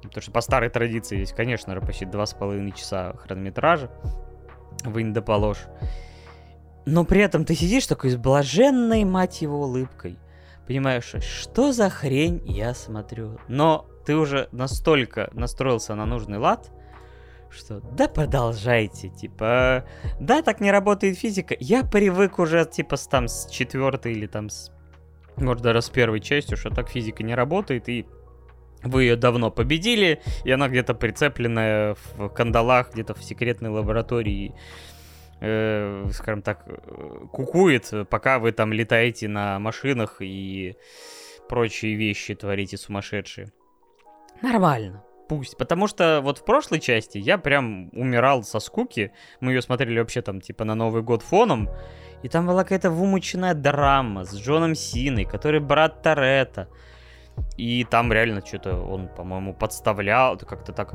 [0.03, 3.91] Потому что по старой традиции здесь, конечно почти 2,5 часа хронометража.
[4.85, 5.59] Вынь да положь.
[6.87, 10.19] Но при этом ты сидишь такой с блаженной, мать его, улыбкой.
[10.67, 13.39] Понимаешь, что за хрень я смотрю.
[13.49, 16.71] Но ты уже настолько настроился на нужный лад,
[17.51, 19.85] что да продолжайте, типа,
[20.21, 21.57] да, так не работает физика.
[21.59, 24.71] Я привык уже, типа, с, там, с четвертой или там с,
[25.37, 28.07] может, даже с первой частью, что так физика не работает, и
[28.83, 34.55] вы ее давно победили, и она где-то прицепленная в кандалах, где-то в секретной лаборатории,
[35.41, 36.65] э, скажем так,
[37.33, 40.77] кукует, пока вы там летаете на машинах и
[41.49, 43.53] прочие вещи творите сумасшедшие.
[44.43, 45.57] Нормально пусть.
[45.57, 49.13] Потому что вот в прошлой части я прям умирал со скуки.
[49.39, 51.69] Мы ее смотрели вообще там типа на Новый год фоном.
[52.25, 56.69] И там была какая-то вымученная драма с Джоном Синой, который брат Торетто.
[57.57, 60.95] И там реально что-то он, по-моему, подставлял, как-то так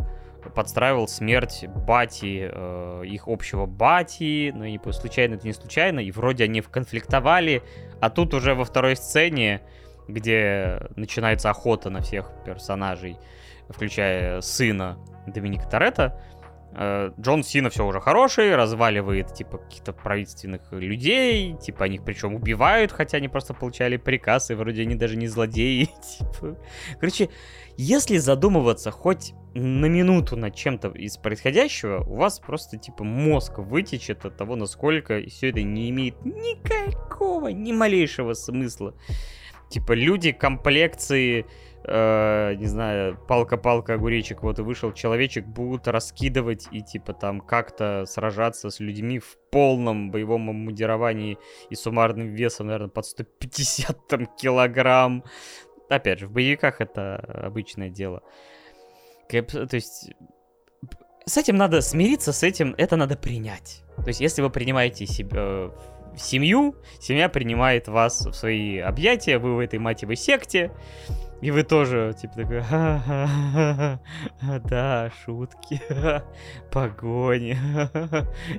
[0.54, 6.44] подстраивал смерть Бати, э, их общего Бати, но не случайно это не случайно, и вроде
[6.44, 7.64] они конфликтовали,
[8.00, 9.62] а тут уже во второй сцене,
[10.08, 13.18] где начинается охота на всех персонажей,
[13.70, 14.98] включая сына
[15.28, 16.20] Доминика Торетто,
[16.76, 22.92] э, Джон Сина все уже хороший, разваливает, типа, каких-то правительственных людей, типа, они причем убивают,
[22.92, 26.58] хотя они просто получали приказ, и вроде они даже не злодеи, типа.
[27.00, 27.30] Короче,
[27.78, 34.26] если задумываться хоть на минуту над чем-то из происходящего, у вас просто, типа, мозг вытечет
[34.26, 38.94] от того, насколько все это не имеет никакого, ни малейшего смысла.
[39.70, 41.46] Типа, люди комплекции
[41.88, 48.06] э, не знаю, палка-палка, огуречек, вот и вышел человечек, будут раскидывать и типа там как-то
[48.06, 51.38] сражаться с людьми в полном боевом мундировании
[51.70, 55.24] и суммарным весом, наверное, под 150 там килограмм.
[55.90, 58.24] Опять же, в боевиках это обычное дело.
[59.30, 60.12] То есть
[61.26, 63.84] с этим надо смириться, с этим это надо принять.
[63.98, 65.72] То есть если вы принимаете себя
[66.18, 70.72] семью, семья принимает вас в свои объятия, вы в этой матевой секте,
[71.42, 72.62] и вы тоже, типа, такой,
[74.64, 75.82] да, шутки,
[76.72, 77.58] погони,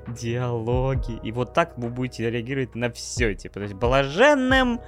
[0.09, 1.19] диалоги.
[1.23, 4.81] И вот так вы будете реагировать на все, типа, то есть блаженным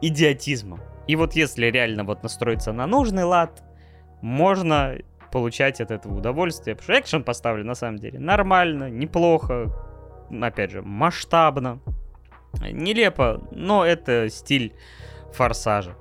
[0.00, 0.80] идиотизмом.
[1.06, 3.62] И вот если реально вот настроиться на нужный лад,
[4.20, 4.96] можно
[5.32, 6.76] получать от этого удовольствие.
[6.76, 9.72] Потому что экшен поставлен на самом деле нормально, неплохо,
[10.30, 11.80] опять же, масштабно.
[12.60, 14.74] Нелепо, но это стиль
[15.32, 15.96] форсажа.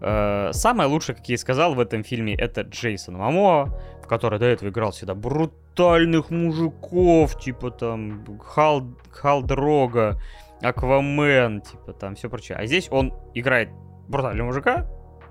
[0.00, 3.74] Э, самое лучшее, как я и сказал, в этом фильме это Джейсон Мамоа,
[4.06, 10.20] который до этого играл всегда брутальных мужиков, типа там Хал, Хал Дрога,
[10.62, 12.58] Аквамен, типа там все прочее.
[12.58, 13.70] А здесь он играет
[14.08, 14.86] брутального мужика,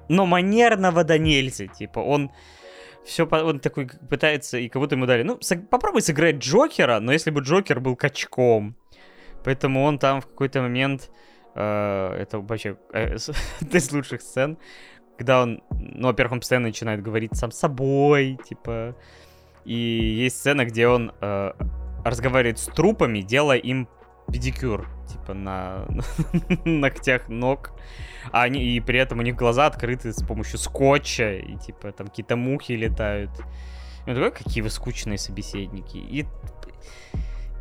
[0.09, 2.32] но манерного до нельзя, типа он
[3.08, 5.39] все, он такой пытается, и будто ему дали, ну,
[5.70, 8.76] попробуй сыграть Джокера, но если бы Джокер был качком.
[9.43, 11.10] Поэтому он там в какой-то момент
[11.58, 13.16] Э, это вообще э,
[13.62, 14.58] одна из лучших сцен,
[15.18, 18.95] когда он, ну, во-первых, он постоянно начинает говорить сам собой, типа,
[19.66, 21.51] И есть сцена, где он э,
[22.05, 23.89] разговаривает с трупами, делая им
[24.32, 25.88] педикюр, типа на
[26.65, 27.71] ногтях ног.
[28.32, 32.07] А они, и при этом у них глаза открыты с помощью скотча, и типа там
[32.07, 33.32] какие-то мухи летают.
[34.05, 35.97] Он такой, какие вы скучные собеседники.
[35.97, 36.25] И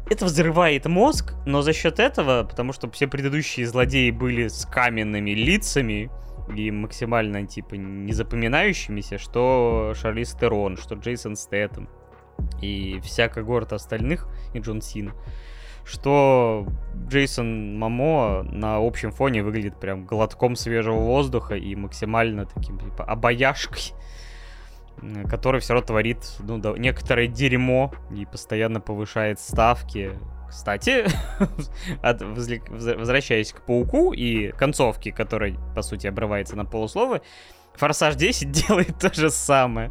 [0.09, 5.31] это взрывает мозг, но за счет этого, потому что все предыдущие злодеи были с каменными
[5.31, 6.11] лицами
[6.55, 11.89] и максимально, типа, незапоминающимися, что Шарлиз Терон, что Джейсон Стэттем
[12.61, 15.13] и вся когорта остальных, и Джон Син,
[15.87, 16.67] что
[17.09, 23.93] Джейсон Мамо на общем фоне выглядит прям глотком свежего воздуха и максимально таким, типа, обаяшкой
[25.29, 30.13] который все равно творит ну, да, некоторое дерьмо и постоянно повышает ставки.
[30.49, 31.05] Кстати,
[32.03, 37.21] от, возвращаясь к Пауку и концовке, которая, по сути, обрывается на полусловы,
[37.75, 39.91] Форсаж 10 делает то же самое.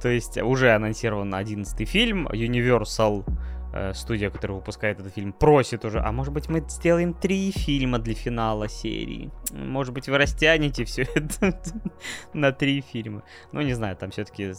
[0.00, 3.53] То есть уже анонсирован 11 фильм, Universal Э,
[3.94, 8.14] студия, которая выпускает этот фильм, просит уже, а может быть мы сделаем три фильма для
[8.14, 9.30] финала серии?
[9.50, 11.60] Может быть вы растянете все это
[12.32, 13.22] на три фильма?
[13.52, 14.52] Ну, не знаю, там все-таки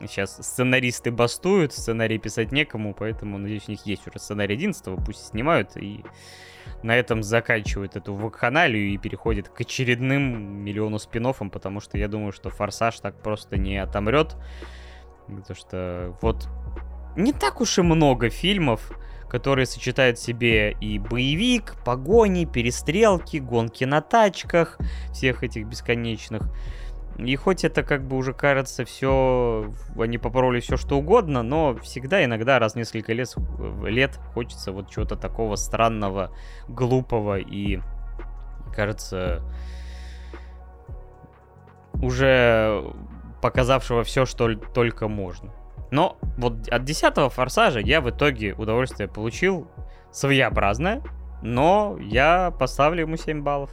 [0.00, 5.28] сейчас сценаристы бастуют, сценарий писать некому, поэтому, надеюсь, у них есть уже сценарий 11 пусть
[5.28, 6.04] снимают и
[6.82, 12.32] на этом заканчивают эту вакханалию и переходят к очередным миллиону спин потому что я думаю,
[12.32, 14.36] что Форсаж так просто не отомрет.
[15.26, 16.48] Потому что вот
[17.16, 18.92] не так уж и много фильмов,
[19.28, 24.78] которые сочетают в себе и боевик, погони, перестрелки, гонки на тачках,
[25.12, 26.42] всех этих бесконечных.
[27.18, 32.24] И хоть это как бы уже кажется все, они попробовали все что угодно, но всегда
[32.24, 33.34] иногда раз в несколько лет,
[33.84, 36.34] лет хочется вот чего-то такого странного,
[36.66, 37.80] глупого и,
[38.74, 39.42] кажется,
[41.94, 42.84] уже
[43.42, 45.52] показавшего все, что только можно.
[45.90, 49.68] Но вот от 10 форсажа я в итоге удовольствие получил
[50.12, 51.02] своеобразное,
[51.42, 53.70] но я поставлю ему 7 баллов.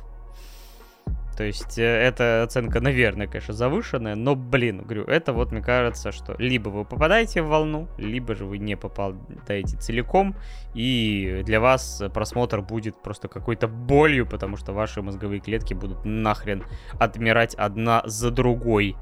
[1.37, 6.11] То есть э, эта оценка, наверное, конечно, завышенная, но, блин, говорю, это вот, мне кажется,
[6.11, 10.35] что либо вы попадаете в волну, либо же вы не попадаете целиком,
[10.73, 16.63] и для вас просмотр будет просто какой-то болью, потому что ваши мозговые клетки будут нахрен
[16.99, 18.95] отмирать одна за другой.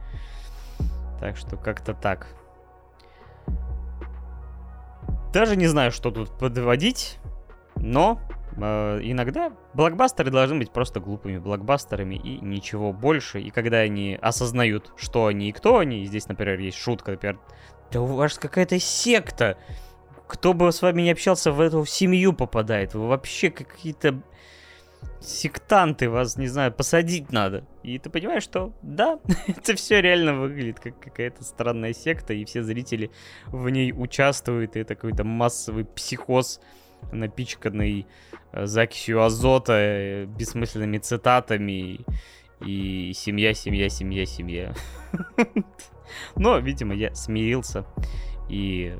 [1.22, 2.28] Так что как-то так.
[5.36, 7.18] Даже не знаю, что тут подводить,
[7.76, 8.22] но
[8.56, 13.42] э, иногда блокбастеры должны быть просто глупыми блокбастерами и ничего больше.
[13.42, 17.38] И когда они осознают, что они и кто они, и здесь, например, есть шутка, например,
[17.92, 19.58] да у вас какая-то секта,
[20.26, 22.94] кто бы с вами не общался, в эту семью попадает.
[22.94, 24.22] Вы вообще какие-то
[25.20, 27.66] сектанты, вас, не знаю, посадить надо.
[27.84, 32.64] И ты понимаешь, что да, это все реально выглядит как какая-то странная секта, и все
[32.64, 33.12] зрители
[33.47, 36.60] в ней участвуют, и это какой-то массовый психоз,
[37.12, 38.08] напичканный
[38.51, 42.06] э, закисью азота, э, бессмысленными цитатами,
[42.66, 44.74] и семья, семья, семья, семья.
[46.36, 47.86] Но, видимо, я смирился
[48.49, 48.95] и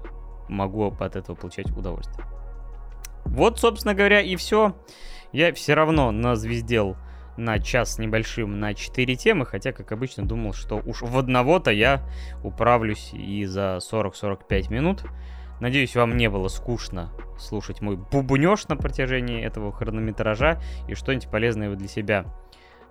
[0.50, 2.26] могу от этого получать удовольствие.
[3.26, 4.76] Вот, собственно говоря, и все.
[5.32, 6.98] Я все равно назвездел
[7.38, 12.02] на час небольшим на 4 темы, хотя, как обычно, думал, что уж в одного-то я
[12.44, 15.04] управлюсь и за 40-45 минут.
[15.60, 21.70] Надеюсь, вам не было скучно слушать мой бубунеж на протяжении этого хронометража и что-нибудь полезное
[21.70, 22.26] вы для себя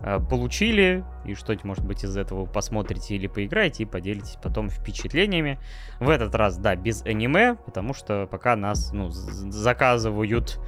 [0.00, 5.58] э, получили, и что-нибудь, может быть, из этого посмотрите или поиграете, и поделитесь потом впечатлениями.
[6.00, 10.58] В этот раз, да, без аниме, потому что пока нас, ну, заказывают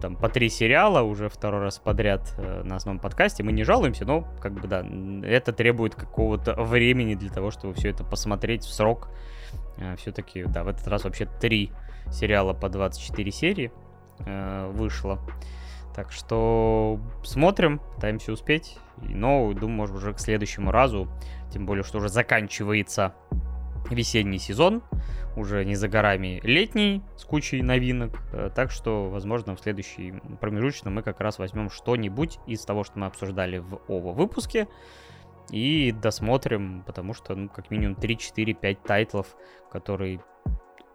[0.00, 3.42] там по три сериала уже второй раз подряд э, на основном подкасте.
[3.42, 4.84] Мы не жалуемся, но как бы да,
[5.26, 9.08] это требует какого-то времени для того, чтобы все это посмотреть в срок.
[9.78, 11.70] Э, Все-таки, да, в этот раз вообще три
[12.10, 13.72] сериала по 24 серии
[14.20, 15.20] э, вышло.
[15.94, 18.78] Так что смотрим, пытаемся успеть.
[18.96, 21.08] Но, думаю, может, уже к следующему разу,
[21.52, 23.14] тем более, что уже заканчивается
[23.90, 24.82] весенний сезон
[25.36, 28.20] уже не за горами летний с кучей новинок.
[28.32, 32.98] Э, так что, возможно, в следующий промежуточном мы как раз возьмем что-нибудь из того, что
[32.98, 34.68] мы обсуждали в ОВО выпуске.
[35.50, 39.36] И досмотрим, потому что, ну, как минимум 3, 4, 5 тайтлов,
[39.72, 40.20] которые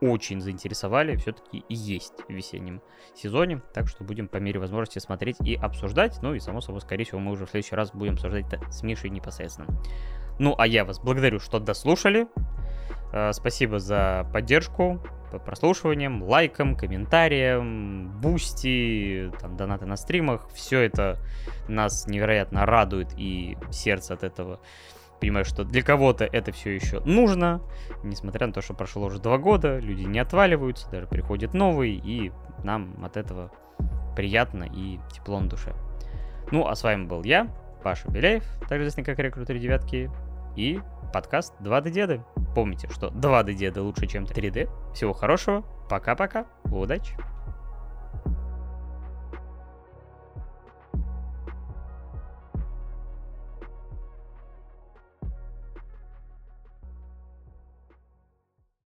[0.02, 2.82] очень заинтересовали, все-таки и есть в весеннем
[3.14, 3.62] сезоне.
[3.74, 6.20] Так что будем по мере возможности смотреть и обсуждать.
[6.22, 8.84] Ну и, само собой, скорее всего, мы уже в следующий раз будем обсуждать это с
[8.84, 9.68] Мишей непосредственно.
[10.40, 12.28] Ну, а я вас благодарю, что дослушали.
[13.16, 14.99] Э, спасибо за поддержку,
[15.32, 20.49] по прослушиваниям, лайкам, комментариям, Boosty, там, донаты на стримах.
[20.53, 21.18] Все это
[21.70, 24.59] нас невероятно радует, и сердце от этого
[25.22, 27.61] понимаю, что для кого-то это все еще нужно,
[28.03, 32.34] несмотря на то, что прошло уже два года, люди не отваливаются, даже приходят новые, и
[32.66, 33.49] нам от этого
[34.18, 35.74] приятно и тепло на душе.
[36.51, 37.47] Ну, а с вами был я,
[37.82, 40.11] Паша Беляев, также известный как Рекрутер девятки,
[40.56, 40.80] и
[41.14, 42.24] подкаст 2D Деды.
[42.56, 44.70] Помните, что 2D Деды лучше, чем 3D.
[44.93, 47.16] Всего хорошего, пока-пока, удачи!